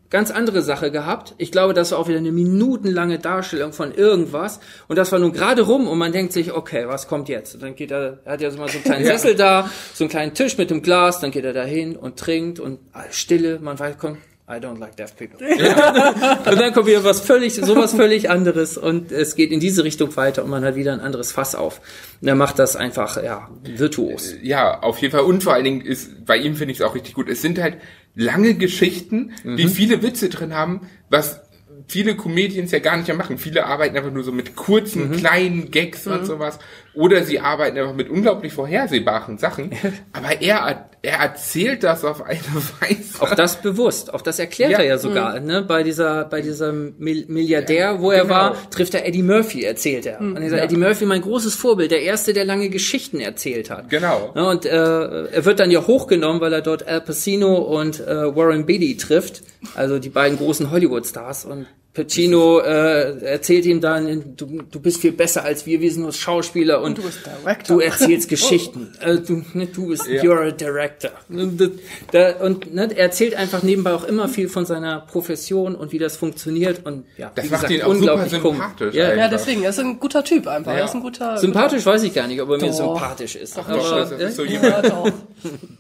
[0.10, 1.36] ganz andere Sache gehabt.
[1.38, 4.60] Ich glaube, das war auch wieder eine minutenlange Darstellung von irgendwas.
[4.88, 7.56] Und das war nun gerade rum und man denkt sich, okay, was kommt jetzt?
[7.56, 9.12] Und dann geht er, er hat ja so mal so einen kleinen ja.
[9.14, 12.18] Sessel da, so einen kleinen Tisch mit dem Glas, dann geht er da hin und
[12.18, 12.80] trinkt und
[13.12, 15.40] Stille, man weiß, komm, I don't like deaf people.
[15.48, 20.14] und dann kommt wieder was völlig, sowas völlig anderes und es geht in diese Richtung
[20.18, 21.80] weiter und man hat wieder ein anderes Fass auf.
[22.22, 24.36] Und er macht das einfach, ja, virtuos.
[24.42, 25.22] Ja, auf jeden Fall.
[25.22, 27.30] Und vor allen Dingen ist, bei ihm finde ich es auch richtig gut.
[27.30, 27.78] Es sind halt
[28.16, 29.70] lange Geschichten, die mhm.
[29.70, 31.40] viele Witze drin haben, was
[31.88, 33.38] viele Comedians ja gar nicht mehr machen.
[33.38, 35.18] Viele arbeiten einfach nur so mit kurzen, mhm.
[35.18, 36.14] kleinen Gags mhm.
[36.14, 36.60] und sowas.
[36.96, 39.72] Oder sie arbeiten einfach mit unglaublich vorhersehbaren Sachen.
[40.14, 42.40] Aber er, er erzählt das auf eine
[42.80, 43.20] Weise.
[43.20, 44.14] Auch das bewusst.
[44.14, 44.78] Auch das erklärt ja.
[44.80, 45.40] er ja sogar.
[45.40, 45.46] Mhm.
[45.48, 45.62] Ne?
[45.64, 48.34] Bei dieser, bei diesem Milliardär, wo er genau.
[48.34, 50.22] war, trifft er Eddie Murphy, erzählt er.
[50.22, 50.36] Mhm.
[50.36, 50.66] Und er sagt, ja.
[50.66, 53.90] Eddie Murphy, mein großes Vorbild, der erste, der lange Geschichten erzählt hat.
[53.90, 54.32] Genau.
[54.36, 54.48] Ne?
[54.48, 58.68] Und äh, er wird dann ja hochgenommen, weil er dort Al Pacino und äh, Warren
[58.68, 59.42] Beatty trifft.
[59.76, 61.46] Also die beiden großen Hollywood-Stars.
[61.46, 66.02] Und Pacino äh, erzählt ihm dann, du, du bist viel besser als wir, wir sind
[66.02, 68.92] nur Schauspieler und, und du, du, erzählst Geschichten.
[69.00, 69.06] oh.
[69.06, 70.24] äh, du, ne, du bist, ja.
[70.24, 71.12] you're a director.
[71.30, 71.72] Und,
[72.12, 76.00] da, und ne, er erzählt einfach nebenbei auch immer viel von seiner Profession und wie
[76.00, 78.96] das funktioniert und ja, das wie macht gesagt, ihn auch unglaublich super sympathisch.
[78.96, 79.14] Ja.
[79.14, 80.72] ja, deswegen, er ist ein guter Typ einfach.
[80.72, 80.80] Ja.
[80.80, 81.38] Er ist ein guter.
[81.38, 81.94] Sympathisch guter.
[81.94, 83.56] weiß ich gar nicht, ob er mir sympathisch ist.
[83.60, 85.04] Ach, aber, das ist so jemand, ja,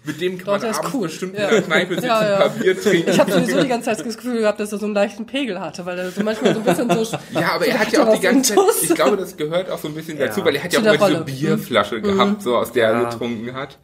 [0.03, 1.01] mit dem kann doch, man abends cool.
[1.07, 2.37] bestimmt in der Kneipe sitzen, ja, ja.
[2.37, 3.09] Papier trinken.
[3.09, 5.59] Ich habe sowieso die ganze Zeit das Gefühl gehabt, dass er so einen leichten Pegel
[5.59, 7.17] hatte, weil er so manchmal so ein bisschen so.
[7.39, 9.87] Ja, aber er hat ja auch die ganze Zeit, ich glaube, das gehört auch so
[9.87, 12.03] ein bisschen dazu, weil er hat ja auch immer diese Bierflasche mhm.
[12.03, 13.77] gehabt, so aus der er getrunken hat.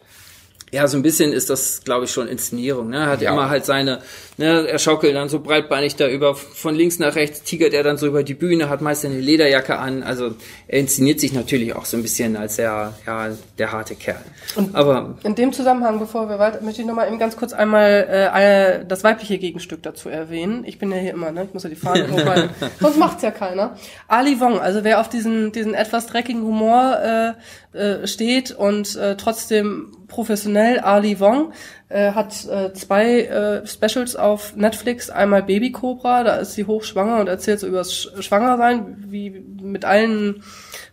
[0.71, 2.89] Ja, so ein bisschen ist das, glaube ich, schon Inszenierung.
[2.89, 2.97] Ne?
[2.97, 3.31] Er hat ja.
[3.31, 4.01] immer halt seine,
[4.37, 7.97] ne, er schaukelt dann so breitbeinig da über, von links nach rechts tigert er dann
[7.97, 10.03] so über die Bühne, hat meist eine Lederjacke an.
[10.03, 10.35] Also
[10.67, 14.21] er inszeniert sich natürlich auch so ein bisschen als der, ja, der harte Kerl.
[14.55, 18.07] Und Aber in dem Zusammenhang, bevor wir weiter, möchte ich nochmal eben ganz kurz einmal
[18.09, 20.63] äh, das weibliche Gegenstück dazu erwähnen.
[20.65, 21.45] Ich bin ja hier immer, ne?
[21.45, 22.49] Ich muss ja die Fahne hochhalten.
[22.79, 23.75] Sonst macht's ja keiner.
[24.07, 27.35] Ali Wong, also wer auf diesen, diesen etwas dreckigen Humor
[27.73, 30.79] äh, äh, steht und äh, trotzdem professionell.
[30.79, 31.53] Ali Wong
[31.89, 35.09] äh, hat äh, zwei äh, Specials auf Netflix.
[35.09, 39.31] Einmal Baby Cobra, da ist sie hochschwanger und erzählt so über das Schwangersein, wie
[39.61, 40.43] mit allen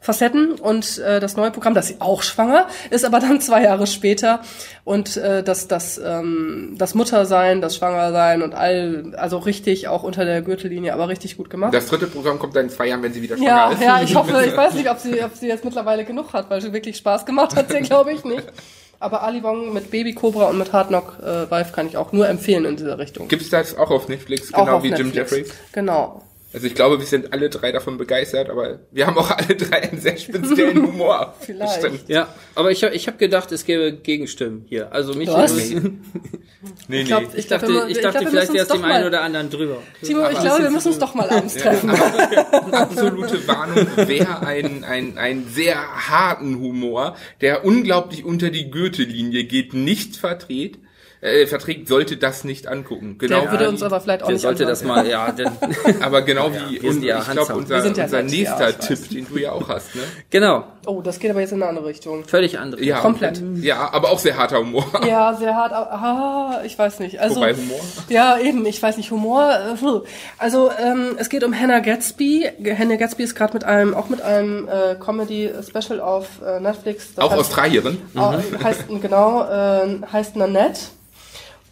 [0.01, 0.53] Facetten.
[0.53, 4.41] Und äh, das neue Programm, das sie auch schwanger, ist aber dann zwei Jahre später.
[4.85, 10.25] Und äh, das, das, ähm, das Muttersein, das Schwangersein und all, also richtig auch unter
[10.25, 11.75] der Gürtellinie, aber richtig gut gemacht.
[11.75, 13.83] Das dritte Programm kommt dann in zwei Jahren, wenn sie wieder schwanger ja, ist.
[13.83, 16.61] Ja, ich hoffe, ich weiß nicht, ob sie, ob sie jetzt mittlerweile genug hat, weil
[16.61, 18.45] sie wirklich Spaß gemacht hat, sie glaube ich nicht.
[18.99, 22.13] Aber Ali Wong mit Baby Cobra und mit Hard Knock äh, Wife kann ich auch
[22.13, 23.29] nur empfehlen in dieser Richtung.
[23.29, 25.15] Gibt es das auch auf Netflix, genau auf wie Netflix.
[25.15, 25.55] Jim Jeffries?
[25.73, 26.23] Genau.
[26.57, 29.91] Also ich glaube, wir sind alle drei davon begeistert, aber wir haben auch alle drei
[29.91, 31.35] einen sehr speziellen Humor.
[31.39, 31.83] Vielleicht.
[31.83, 32.09] Bestimmt.
[32.09, 34.91] Ja, aber ich, ich habe gedacht, es gäbe Gegenstimmen hier.
[34.91, 35.29] Also mich.
[35.29, 35.55] Was?
[35.55, 35.75] nee,
[36.89, 37.03] nee.
[37.03, 39.51] Ich, glaub, ich, ich dachte, wir, ich dachte glaub, vielleicht es dem einen oder anderen
[39.51, 39.83] drüber.
[40.01, 41.91] Timo, aber ich glaube, wir müssen uns doch mal abends treffen.
[42.73, 45.77] absolute Warnung, wer einen, einen, einen sehr
[46.09, 50.79] harten Humor, der unglaublich unter die Gürtellinie geht, nicht verdreht,
[51.27, 53.19] äh, verträgt, sollte das nicht angucken.
[53.19, 55.33] Genau der würde uns aber vielleicht auch der nicht sollte das mal, ja.
[55.33, 55.51] Denn,
[56.01, 59.27] aber genau wie ja, und, ja ich glaube unser, ja unser nächster ja, Tipp, den
[59.29, 59.95] du ja auch hast.
[59.95, 60.03] Ne?
[60.31, 60.65] Genau.
[60.87, 62.25] Oh, das geht aber jetzt in eine andere Richtung.
[62.25, 62.83] Völlig andere.
[62.83, 63.43] Ja, komplett.
[63.57, 64.87] Ja, aber auch sehr harter Humor.
[65.07, 65.73] Ja, sehr hart.
[65.73, 67.21] Ah, ich weiß nicht.
[67.21, 67.81] Also Wobei Humor.
[68.09, 68.65] Ja, eben.
[68.67, 69.53] Ich weiß nicht Humor.
[69.53, 70.09] Äh,
[70.39, 72.51] also ähm, es geht um Hannah Gatsby.
[72.77, 77.15] Hannah Gatsby ist gerade mit einem auch mit einem äh, Comedy Special auf äh, Netflix.
[77.15, 77.99] Das auch heißt, Australierin.
[78.15, 78.63] Mhm.
[78.63, 80.81] Heißt genau äh, heißt Nanette.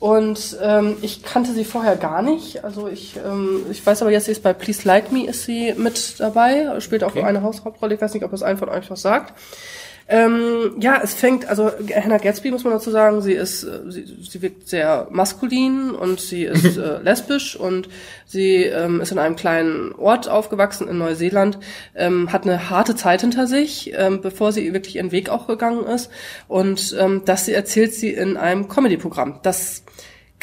[0.05, 2.63] Und ähm, ich kannte sie vorher gar nicht.
[2.63, 5.73] Also ich, ähm, ich weiß aber jetzt, sie ist bei Please Like Me ist sie
[5.79, 7.23] mit dabei, spielt auch okay.
[7.23, 7.95] eine Haushauptrolle.
[7.95, 9.33] Ich weiß nicht, ob das ein von euch was sagt.
[10.07, 14.05] Ähm, ja, es fängt, also Hannah Gatsby muss man dazu sagen, sie ist, äh, sie,
[14.05, 17.89] sie wirkt sehr maskulin und sie ist äh, lesbisch und
[18.27, 21.59] sie ähm, ist in einem kleinen Ort aufgewachsen in Neuseeland,
[21.95, 25.85] ähm, hat eine harte Zeit hinter sich, ähm, bevor sie wirklich ihren Weg auch gegangen
[25.85, 26.11] ist
[26.49, 29.41] und ähm, das sie erzählt sie in einem Comedy-Programm.
[29.43, 29.85] Das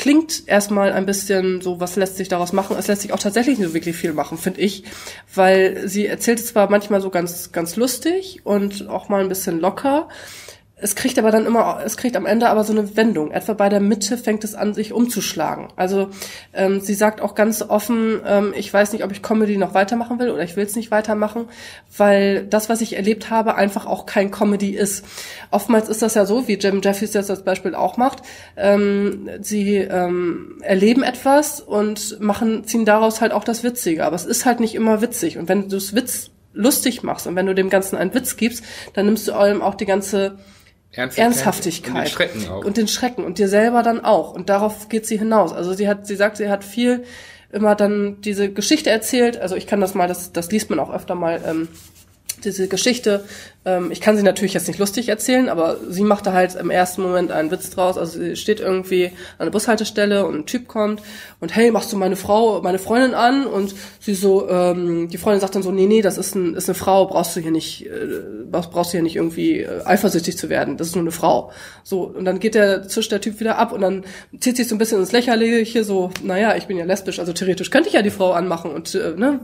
[0.01, 2.75] klingt erstmal ein bisschen so, was lässt sich daraus machen?
[2.77, 4.83] Es lässt sich auch tatsächlich nicht so wirklich viel machen, finde ich,
[5.35, 10.09] weil sie erzählt zwar manchmal so ganz, ganz lustig und auch mal ein bisschen locker,
[10.81, 13.31] es kriegt aber dann immer, es kriegt am Ende aber so eine Wendung.
[13.31, 15.67] Etwa bei der Mitte fängt es an, sich umzuschlagen.
[15.75, 16.09] Also
[16.53, 20.19] ähm, sie sagt auch ganz offen, ähm, ich weiß nicht, ob ich Comedy noch weitermachen
[20.19, 21.45] will oder ich will es nicht weitermachen,
[21.95, 25.05] weil das, was ich erlebt habe, einfach auch kein Comedy ist.
[25.51, 28.23] Oftmals ist das ja so, wie Jim Jeffries das als Beispiel auch macht.
[28.57, 34.03] Ähm, sie ähm, erleben etwas und machen, ziehen daraus halt auch das Witzige.
[34.03, 35.37] Aber es ist halt nicht immer witzig.
[35.37, 38.63] Und wenn du es Witz lustig machst und wenn du dem Ganzen einen Witz gibst,
[38.93, 40.37] dann nimmst du allem auch die ganze
[40.93, 41.95] Ernsthaftigkeit.
[41.95, 42.65] Und den Schrecken auch.
[42.65, 43.23] Und den Schrecken.
[43.23, 44.33] Und dir selber dann auch.
[44.33, 45.53] Und darauf geht sie hinaus.
[45.53, 47.03] Also sie hat, sie sagt, sie hat viel
[47.51, 49.37] immer dann diese Geschichte erzählt.
[49.37, 51.67] Also ich kann das mal, das, das liest man auch öfter mal, ähm,
[52.43, 53.23] diese Geschichte
[53.63, 57.03] ähm, ich kann sie natürlich jetzt nicht lustig erzählen, aber sie machte halt im ersten
[57.03, 57.97] Moment einen Witz draus.
[57.97, 61.01] Also sie steht irgendwie an der Bushaltestelle und ein Typ kommt
[61.39, 63.45] und hey, machst du meine Frau, meine Freundin an?
[63.45, 66.69] Und sie so, ähm, die Freundin sagt dann so, nee, nee, das ist, ein, ist
[66.69, 70.49] eine Frau, brauchst du hier nicht, äh, brauchst du hier nicht irgendwie äh, eifersüchtig zu
[70.49, 70.77] werden.
[70.77, 71.51] Das ist nur eine Frau.
[71.83, 74.05] So, und dann geht der, zischt der Typ wieder ab und dann
[74.39, 77.69] zieht sich so ein bisschen ins Lächerliche, so, naja, ich bin ja lesbisch, also theoretisch
[77.69, 79.39] könnte ich ja die Frau anmachen und äh, ne.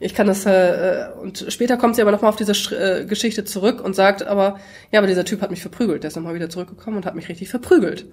[0.00, 3.80] Ich kann das, äh, und später kommt sie aber nochmal auf diese äh, Geschichte zurück
[3.82, 6.02] und sagt aber, ja, aber dieser Typ hat mich verprügelt.
[6.02, 8.06] Der ist nochmal wieder zurückgekommen und hat mich richtig verprügelt.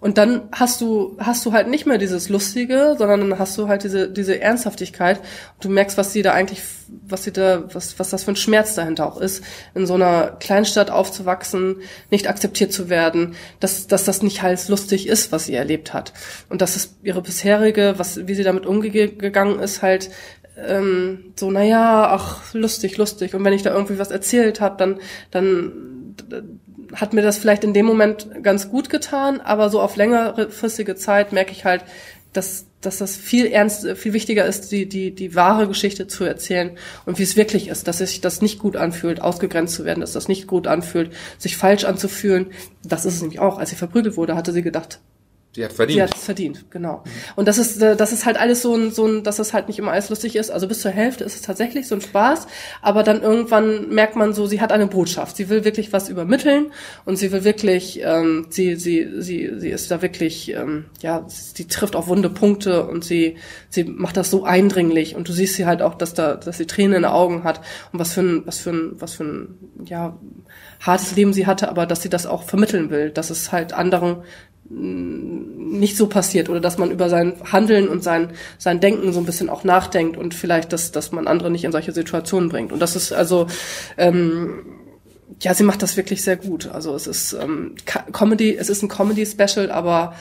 [0.00, 3.68] Und dann hast du, hast du halt nicht mehr dieses Lustige, sondern dann hast du
[3.68, 5.18] halt diese, diese Ernsthaftigkeit.
[5.18, 6.60] Und du merkst, was sie da eigentlich,
[7.06, 9.44] was sie da, was, was das für ein Schmerz dahinter auch ist,
[9.74, 11.76] in so einer Kleinstadt aufzuwachsen,
[12.10, 16.12] nicht akzeptiert zu werden, dass, dass das nicht halt lustig ist, was sie erlebt hat.
[16.48, 20.10] Und dass es ihre bisherige, was, wie sie damit umgegangen ist, halt
[20.56, 23.34] ähm, so, naja, ach, lustig, lustig.
[23.34, 25.00] Und wenn ich da irgendwie was erzählt habe, dann,
[25.30, 25.72] dann
[26.94, 31.32] hat mir das vielleicht in dem Moment ganz gut getan, aber so auf längerfristige Zeit
[31.32, 31.84] merke ich halt,
[32.32, 36.72] dass, dass das viel ernst, viel wichtiger ist, die, die, die wahre Geschichte zu erzählen
[37.04, 40.12] und wie es wirklich ist, dass sich das nicht gut anfühlt, ausgegrenzt zu werden, dass
[40.12, 42.46] das nicht gut anfühlt, sich falsch anzufühlen.
[42.84, 43.58] Das ist es nämlich auch.
[43.58, 45.00] Als sie verprügelt wurde, hatte sie gedacht,
[45.54, 45.96] Sie hat verdient.
[45.98, 47.04] Sie hat es verdient, genau.
[47.36, 49.68] Und das ist, äh, das ist halt alles so ein, so ein, dass es halt
[49.68, 50.50] nicht immer alles lustig ist.
[50.50, 52.46] Also bis zur Hälfte ist es tatsächlich so ein Spaß,
[52.80, 55.36] aber dann irgendwann merkt man so, sie hat eine Botschaft.
[55.36, 56.72] Sie will wirklich was übermitteln
[57.04, 61.66] und sie will wirklich, ähm, sie, sie, sie, sie ist da wirklich, ähm, ja, sie
[61.66, 63.36] trifft auf wunde Punkte und sie,
[63.68, 66.66] sie macht das so eindringlich und du siehst sie halt auch, dass da, dass sie
[66.66, 67.60] Tränen in den Augen hat
[67.92, 70.18] und was für ein, was für ein, was für ein, ja,
[70.80, 74.22] hartes Leben sie hatte, aber dass sie das auch vermitteln will, dass es halt anderen
[74.74, 79.26] nicht so passiert oder dass man über sein Handeln und sein, sein Denken so ein
[79.26, 82.72] bisschen auch nachdenkt und vielleicht, dass, dass man andere nicht in solche Situationen bringt.
[82.72, 83.46] Und das ist also,
[83.96, 84.64] ähm,
[85.40, 86.68] ja, sie macht das wirklich sehr gut.
[86.68, 87.74] Also es ist ähm,
[88.12, 90.14] Comedy, es ist ein Comedy-Special, aber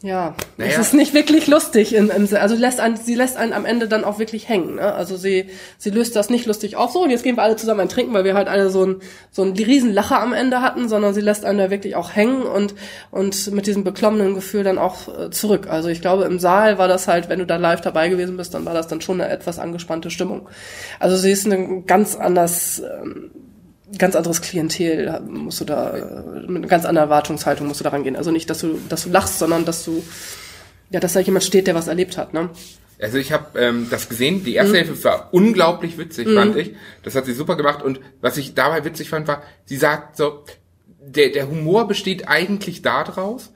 [0.00, 0.70] ja, naja.
[0.70, 1.92] es ist nicht wirklich lustig.
[1.92, 4.76] In, im, also lässt einen, sie lässt einen am Ende dann auch wirklich hängen.
[4.76, 4.94] Ne?
[4.94, 5.46] Also sie,
[5.76, 6.92] sie löst das nicht lustig auf.
[6.92, 8.96] So, und jetzt gehen wir alle zusammen ein Trinken, weil wir halt alle so ein
[9.32, 12.42] so ein riesen Lacher am Ende hatten, sondern sie lässt einen da wirklich auch hängen
[12.42, 12.76] und
[13.10, 15.66] und mit diesem beklommenen Gefühl dann auch äh, zurück.
[15.68, 18.54] Also ich glaube, im Saal war das halt, wenn du da live dabei gewesen bist,
[18.54, 20.48] dann war das dann schon eine etwas angespannte Stimmung.
[21.00, 22.80] Also sie ist eine ganz anders.
[22.80, 23.32] Ähm,
[23.96, 25.94] ganz anderes Klientel musst du da,
[26.46, 28.16] mit einer ganz anderen Erwartungshaltung musst du da rangehen.
[28.16, 30.02] Also nicht, dass du, dass du lachst, sondern dass du,
[30.90, 32.50] ja, dass da jemand steht, der was erlebt hat, ne?
[33.00, 34.76] Also ich habe ähm, das gesehen, die erste mhm.
[34.76, 36.34] Hälfte war unglaublich witzig, mhm.
[36.34, 36.74] fand ich.
[37.04, 40.44] Das hat sie super gemacht und was ich dabei witzig fand, war, sie sagt so,
[41.00, 43.52] der, der Humor besteht eigentlich daraus,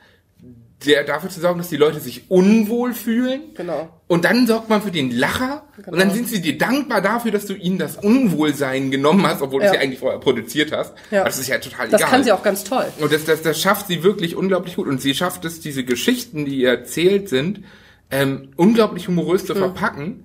[0.87, 3.55] der dafür zu sorgen, dass die Leute sich unwohl fühlen.
[3.55, 3.89] Genau.
[4.07, 5.65] Und dann sorgt man für den Lacher.
[5.77, 5.93] Genau.
[5.93, 9.63] Und dann sind sie dir dankbar dafür, dass du ihnen das Unwohlsein genommen hast, obwohl
[9.63, 9.69] ja.
[9.69, 10.95] du es ja eigentlich vorher produziert hast.
[11.11, 11.25] Ja.
[11.25, 12.01] Das ist ja total das egal.
[12.01, 12.87] Das kann sie auch ganz toll.
[12.99, 14.87] Und das, das, das schafft sie wirklich unglaublich gut.
[14.87, 17.65] Und sie schafft es, diese Geschichten, die ihr erzählt sind,
[18.11, 19.59] ähm, unglaublich humorös zu mhm.
[19.59, 20.25] verpacken.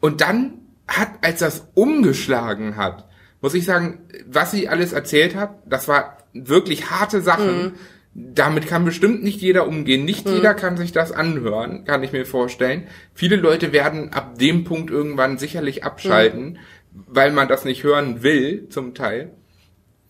[0.00, 0.54] Und dann
[0.88, 3.06] hat, als das umgeschlagen hat,
[3.40, 7.64] muss ich sagen, was sie alles erzählt hat, das war wirklich harte Sachen.
[7.64, 7.72] Mhm
[8.18, 10.04] damit kann bestimmt nicht jeder umgehen.
[10.06, 10.34] Nicht mhm.
[10.34, 12.86] jeder kann sich das anhören, kann ich mir vorstellen.
[13.12, 17.04] Viele Leute werden ab dem Punkt irgendwann sicherlich abschalten, mhm.
[17.08, 19.32] weil man das nicht hören will, zum Teil.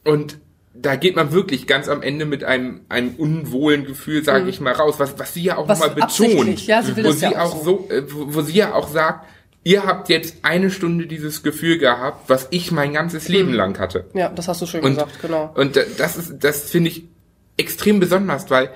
[0.05, 0.39] Und
[0.73, 4.51] da geht man wirklich ganz am Ende mit einem, einem unwohlen Gefühl, sage mhm.
[4.51, 6.65] ich mal, raus, was, was sie ja auch was mal betont.
[6.65, 9.27] Ja, sie will wo sie ja auch so, äh, wo, wo sie ja auch sagt,
[9.65, 13.57] ihr habt jetzt eine Stunde dieses Gefühl gehabt, was ich mein ganzes Leben mhm.
[13.57, 14.05] lang hatte.
[14.15, 15.53] Ja, das hast du schön und, gesagt, genau.
[15.57, 17.16] Und das ist, das finde ich
[17.57, 18.71] extrem besonders, weil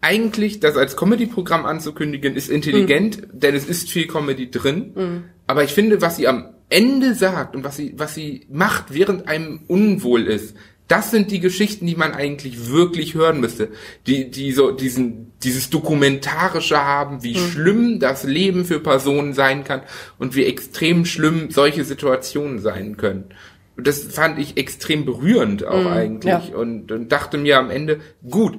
[0.00, 3.40] eigentlich das als Comedy-Programm anzukündigen, ist intelligent, mhm.
[3.40, 4.92] denn es ist viel Comedy drin.
[4.94, 5.24] Mhm.
[5.46, 9.28] Aber ich finde, was sie am Ende sagt und was sie, was sie macht, während
[9.28, 10.54] einem unwohl ist,
[10.90, 13.68] das sind die Geschichten, die man eigentlich wirklich hören müsste.
[14.08, 17.50] Die, die so diesen, dieses Dokumentarische haben, wie mhm.
[17.52, 19.82] schlimm das Leben für Personen sein kann
[20.18, 23.26] und wie extrem schlimm solche Situationen sein können.
[23.86, 26.56] Das fand ich extrem berührend auch mhm, eigentlich ja.
[26.56, 28.58] und, und dachte mir am Ende, gut,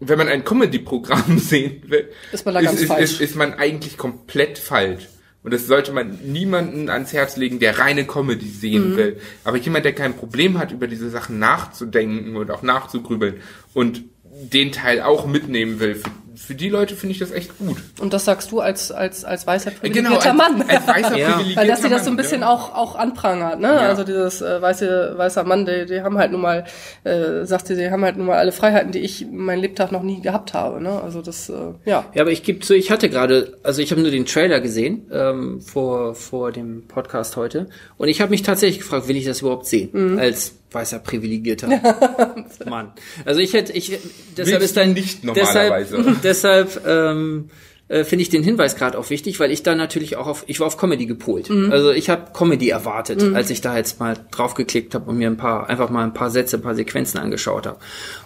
[0.00, 3.02] wenn man ein Comedy-Programm sehen will, ist man, ist, falsch.
[3.02, 5.08] Ist, ist man eigentlich komplett falsch.
[5.44, 8.96] Und das sollte man niemanden ans Herz legen, der reine Comedy sehen mhm.
[8.96, 9.16] will.
[9.44, 13.40] Aber jemand, der kein Problem hat, über diese Sachen nachzudenken und auch nachzugrübeln
[13.74, 16.10] und den Teil auch mitnehmen will, für
[16.42, 17.76] für die Leute finde ich das echt gut.
[18.00, 20.68] Und das sagst du als, als, als weißer privilegierter genau, als, Mann.
[20.68, 21.28] Als weißer ja.
[21.28, 22.50] privilegierter Weil dass sie das so ein bisschen ja.
[22.50, 23.68] auch, auch anprangert, ne?
[23.68, 23.78] Ja.
[23.88, 26.64] Also dieses äh, weiße, weißer Mann, die, die haben halt nun mal,
[27.04, 30.02] äh, sagt sie, die haben halt nun mal alle Freiheiten, die ich mein Lebtag noch
[30.02, 31.00] nie gehabt habe, ne?
[31.00, 32.06] Also das, äh, ja.
[32.12, 35.06] Ja, aber ich gebe zu, ich hatte gerade, also ich habe nur den Trailer gesehen,
[35.12, 37.68] ähm, vor, vor dem Podcast heute.
[37.98, 39.90] Und ich habe mich tatsächlich gefragt, will ich das überhaupt sehen?
[39.92, 40.18] Mhm.
[40.18, 41.68] Als weißer privilegierter
[42.66, 42.92] Mann.
[43.24, 43.98] Also ich hätte, ich
[44.36, 45.96] deshalb Willst ist dann nicht normalerweise.
[46.22, 47.50] Deshalb, deshalb ähm,
[47.92, 50.60] äh, finde ich den Hinweis gerade auch wichtig, weil ich da natürlich auch auf, ich
[50.60, 51.50] war auf Comedy gepolt.
[51.50, 51.70] Mhm.
[51.70, 53.36] Also ich habe Comedy erwartet, mhm.
[53.36, 56.30] als ich da jetzt mal draufgeklickt habe und mir ein paar, einfach mal ein paar
[56.30, 57.78] Sätze, ein paar Sequenzen angeschaut habe.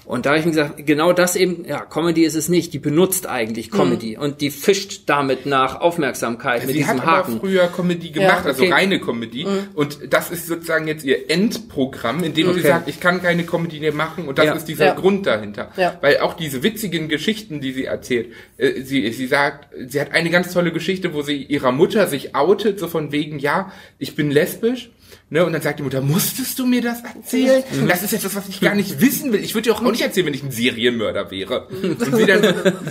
[0.07, 2.78] Und da habe ich mir gesagt, genau das eben, ja, Comedy ist es nicht, die
[2.78, 4.22] benutzt eigentlich Comedy mhm.
[4.22, 7.32] und die fischt damit nach Aufmerksamkeit Sie mit diesem hat Haken.
[7.32, 8.72] Aber früher Comedy gemacht, ja, also okay.
[8.72, 9.44] also reine Comedy.
[9.44, 9.68] Mhm.
[9.74, 12.61] Und das ist sozusagen jetzt ihr Endprogramm, in dem okay.
[12.61, 14.54] sie sagt, ich kann keine Comedy mehr machen und das ja.
[14.54, 14.94] ist dieser ja.
[14.94, 15.72] Grund dahinter.
[16.00, 20.30] Weil auch diese witzigen Geschichten, die sie erzählt, äh, sie, sie sagt, sie hat eine
[20.30, 24.30] ganz tolle Geschichte, wo sie ihrer Mutter sich outet, so von wegen, ja, ich bin
[24.30, 24.90] lesbisch
[25.28, 27.64] Ne, und dann sagt die Mutter, musstest du mir das erzählen?
[27.72, 27.88] Mhm.
[27.88, 29.42] Das ist etwas, was ich gar nicht wissen will.
[29.42, 31.66] Ich würde dir auch, auch nicht erzählen, wenn ich ein Serienmörder wäre.
[31.66, 32.44] Und sie dann,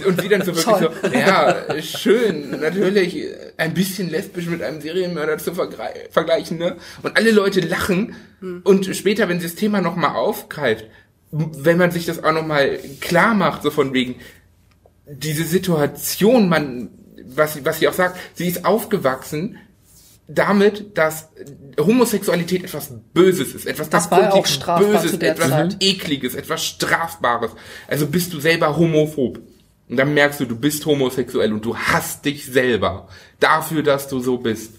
[0.05, 0.91] und sie dann so wirklich Toll.
[1.01, 3.23] so, ja, schön, natürlich,
[3.55, 6.75] ein bisschen lesbisch mit einem Serienmörder zu vergleichen, ne?
[7.03, 8.15] Und alle Leute lachen.
[8.41, 8.61] Mhm.
[8.65, 10.87] Und später, wenn sie das Thema nochmal aufgreift,
[11.31, 14.15] wenn man sich das auch nochmal klar macht, so von wegen,
[15.07, 16.89] diese Situation, man,
[17.23, 19.57] was, was sie auch sagt, sie ist aufgewachsen
[20.27, 21.29] damit, dass
[21.79, 25.77] Homosexualität etwas Böses ist, etwas das war auch strafbar Böses, etwas Zeit.
[25.79, 27.51] Ekliges, etwas Strafbares.
[27.87, 29.39] Also bist du selber homophob.
[29.87, 33.07] Und dann merkst du, du bist homosexuell und du hasst dich selber
[33.39, 34.73] dafür, dass du so bist.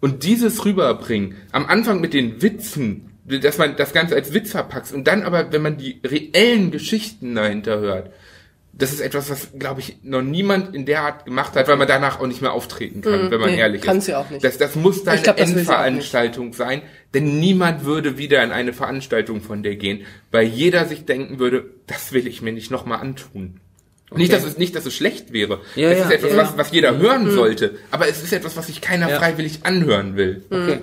[0.00, 4.92] Und dieses rüberbringen, am Anfang mit den Witzen, dass man das Ganze als Witz verpackt
[4.92, 8.12] und dann aber, wenn man die reellen Geschichten dahinter hört,
[8.74, 11.86] das ist etwas, was, glaube ich, noch niemand in der Art gemacht hat, weil man
[11.86, 14.08] danach auch nicht mehr auftreten kann, mm, wenn man nee, ehrlich kann's ist.
[14.08, 14.42] Ja auch nicht.
[14.42, 19.62] Das, das muss deine glaub, Endveranstaltung sein, denn niemand würde wieder in eine Veranstaltung von
[19.62, 23.60] der gehen, weil jeder sich denken würde, das will ich mir nicht nochmal antun.
[24.10, 24.20] Okay.
[24.20, 25.60] Nicht, dass es nicht, dass es schlecht wäre.
[25.74, 26.36] Ja, das ja, ist etwas, ja.
[26.38, 27.30] was, was jeder hören mhm.
[27.30, 27.78] sollte.
[27.90, 30.44] Aber es ist etwas, was sich keiner freiwillig anhören will.
[30.50, 30.80] Okay.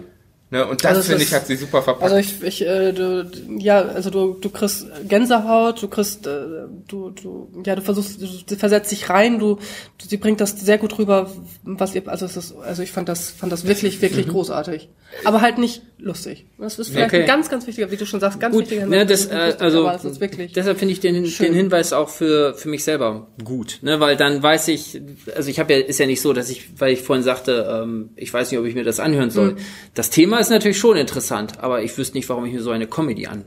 [0.51, 2.11] Ne, und das also finde ich hat sie super verpackt.
[2.11, 3.29] Also ich, ich äh, du,
[3.59, 6.39] ja, also du, du kriegst Gänsehaut, du kriegst, äh,
[6.87, 9.55] du, du, ja, du versuchst, du versetzt dich rein, du,
[9.99, 11.29] du, sie bringt das sehr gut rüber,
[11.63, 14.31] was ihr, also es ist, also ich fand das, fand das wirklich, wirklich mhm.
[14.31, 14.89] großartig.
[15.23, 16.45] Aber halt nicht lustig.
[16.57, 17.21] Das ist vielleicht okay.
[17.21, 18.99] ein ganz, ganz wichtiger, wie du schon sagst, ganz gut, wichtiger Hinweis.
[18.99, 20.19] Ne, das, äh, also das
[20.53, 24.41] deshalb finde ich den, den Hinweis auch für für mich selber gut, ne, weil dann
[24.41, 25.01] weiß ich,
[25.35, 28.09] also ich habe ja, ist ja nicht so, dass ich, weil ich vorhin sagte, ähm,
[28.15, 29.53] ich weiß nicht, ob ich mir das anhören soll.
[29.53, 29.57] Mhm.
[29.93, 32.87] Das Thema ist natürlich schon interessant, aber ich wüsste nicht, warum ich mir so eine
[32.87, 33.45] Comedy an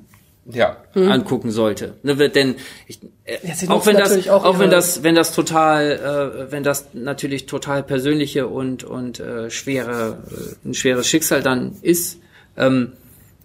[0.51, 0.77] ja.
[0.93, 1.11] Hm.
[1.11, 1.95] angucken sollte.
[2.03, 6.45] Ne, denn ich, äh, ja, auch wenn das, auch, auch wenn das, wenn das total,
[6.49, 11.77] äh, wenn das natürlich total persönliche und und äh, schwere, äh, ein schweres Schicksal dann
[11.83, 12.19] ist,
[12.57, 12.93] ähm,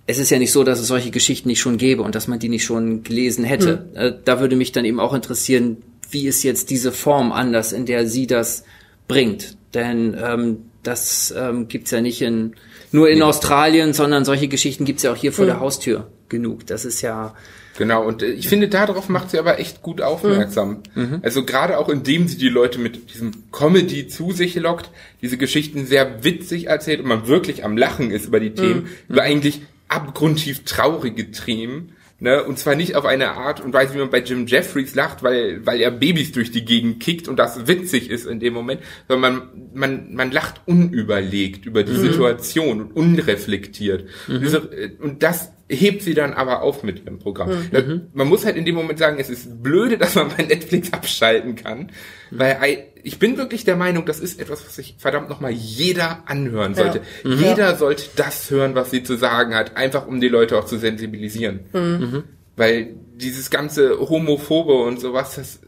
[0.08, 2.40] es ist ja nicht so, dass es solche Geschichten nicht schon gäbe und dass man
[2.40, 3.86] die nicht schon gelesen hätte.
[3.94, 3.96] Hm.
[3.96, 5.78] Äh, da würde mich dann eben auch interessieren,
[6.10, 8.64] wie ist jetzt diese Form anders, in der sie das
[9.08, 9.58] bringt.
[9.74, 12.56] Denn ähm, das ähm, gibt's ja nicht in
[12.92, 13.24] nur in nee.
[13.24, 15.50] Australien, sondern solche Geschichten gibt's ja auch hier vor mhm.
[15.50, 16.66] der Haustür genug.
[16.68, 17.36] Das ist ja.
[17.78, 20.84] Genau, und äh, ich finde, darauf macht sie aber echt gut aufmerksam.
[20.96, 21.02] Mhm.
[21.04, 21.20] mhm.
[21.24, 24.90] Also gerade auch indem sie die Leute mit diesem Comedy zu sich lockt,
[25.22, 28.90] diese Geschichten sehr witzig erzählt und man wirklich am Lachen ist über die Themen, mhm.
[29.10, 32.44] über eigentlich abgrundtief traurige Themen Ne?
[32.44, 35.64] Und zwar nicht auf eine Art und Weise, wie man bei Jim Jeffries lacht, weil,
[35.68, 39.34] weil er Babys durch die Gegend kickt und das witzig ist in dem Moment, sondern
[39.34, 42.02] man, man, man lacht unüberlegt über die mhm.
[42.02, 44.06] Situation und unreflektiert.
[44.28, 44.98] Mhm.
[45.00, 47.50] Und das hebt sie dann aber auf mit ihrem Programm.
[47.50, 48.08] Mhm.
[48.14, 51.56] Man muss halt in dem Moment sagen, es ist blöde, dass man bei Netflix abschalten
[51.56, 51.92] kann,
[52.32, 52.40] mhm.
[52.40, 56.76] weil ich bin wirklich der Meinung, das ist etwas, was sich verdammt nochmal jeder anhören
[56.76, 57.02] sollte.
[57.24, 57.30] Ja.
[57.30, 57.40] Mhm.
[57.42, 60.78] Jeder sollte das hören, was sie zu sagen hat, einfach um die Leute auch zu
[60.78, 61.62] sensibilisieren.
[61.72, 62.24] Mhm.
[62.58, 65.62] Weil dieses ganze Homophobe und sowas, das,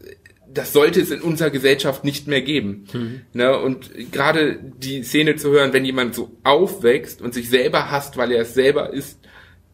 [0.52, 2.84] das sollte es in unserer Gesellschaft nicht mehr geben.
[2.92, 3.20] Mhm.
[3.32, 3.58] Ne?
[3.58, 8.32] Und gerade die Szene zu hören, wenn jemand so aufwächst und sich selber hasst, weil
[8.32, 9.18] er es selber ist,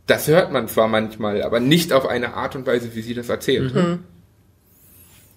[0.06, 3.28] das hört man zwar manchmal, aber nicht auf eine Art und Weise, wie sie das
[3.28, 3.74] erzählt.
[3.74, 3.98] Mhm.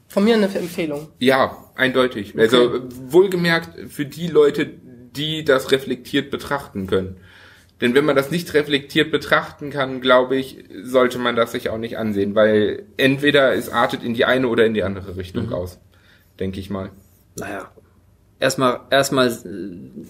[0.10, 1.10] Von mir eine Empfehlung.
[1.20, 2.34] Ja, eindeutig.
[2.34, 2.42] Okay.
[2.42, 7.18] Also wohlgemerkt für die Leute, die das reflektiert betrachten können.
[7.80, 11.78] Denn wenn man das nicht reflektiert betrachten kann, glaube ich, sollte man das sich auch
[11.78, 15.54] nicht ansehen, weil entweder es artet in die eine oder in die andere Richtung mhm.
[15.54, 15.80] aus,
[16.40, 16.90] denke ich mal.
[17.38, 17.72] Naja,
[18.40, 19.38] erstmal erstmal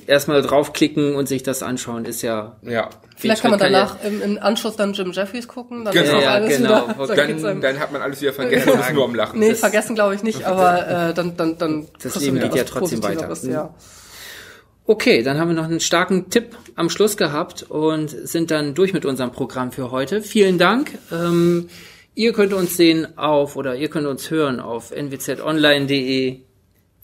[0.05, 4.25] erstmal draufklicken und sich das anschauen ist ja ja vielleicht kann man danach kann ja,
[4.25, 6.87] im, im, Anschluss dann Jim Jeffries gucken dann genau, ist ja, alles genau.
[6.89, 9.95] wieder dann, dann hat man alles wieder vergessen und ist nur am Lachen nee vergessen
[9.95, 13.73] glaube ich nicht aber äh, dann dann dann das Leben geht ja trotzdem weiter ja.
[14.85, 18.91] Okay, dann haben wir noch einen starken Tipp am Schluss gehabt und sind dann durch
[18.91, 20.23] mit unserem Programm für heute.
[20.23, 20.97] Vielen Dank.
[21.11, 21.69] Ähm,
[22.15, 26.39] ihr könnt uns sehen auf oder ihr könnt uns hören auf nwzonline.de.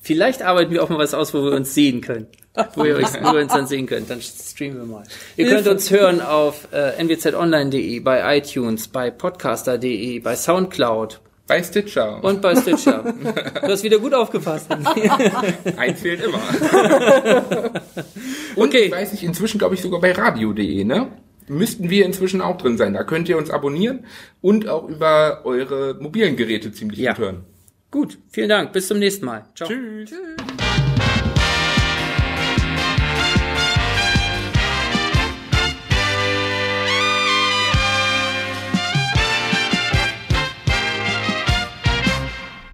[0.06, 2.28] Vielleicht arbeiten wir auch mal was aus, wo wir uns sehen können.
[2.76, 4.08] Wo ihr, euch, wo ihr uns dann sehen könnt.
[4.08, 5.03] Dann streamen wir mal.
[5.36, 12.24] Ihr könnt uns hören auf äh, nwzonline.de, bei iTunes, bei podcaster.de, bei Soundcloud, bei Stitcher.
[12.24, 13.03] Und bei Stitcher.
[13.03, 14.68] Du hast wieder gut aufgepasst.
[15.78, 16.39] Eins fehlt immer.
[18.56, 18.86] Und okay.
[18.86, 21.08] ich weiß nicht, inzwischen glaube ich sogar bei radio.de, ne?
[21.47, 22.93] Müssten wir inzwischen auch drin sein.
[22.93, 24.06] Da könnt ihr uns abonnieren
[24.41, 27.14] und auch über eure mobilen Geräte ziemlich ja.
[27.14, 27.43] gut hören.
[27.91, 28.73] Gut, vielen Dank.
[28.73, 29.45] Bis zum nächsten Mal.
[29.55, 29.67] Ciao.
[29.69, 30.09] Tschüss.
[30.09, 30.64] Tschüss.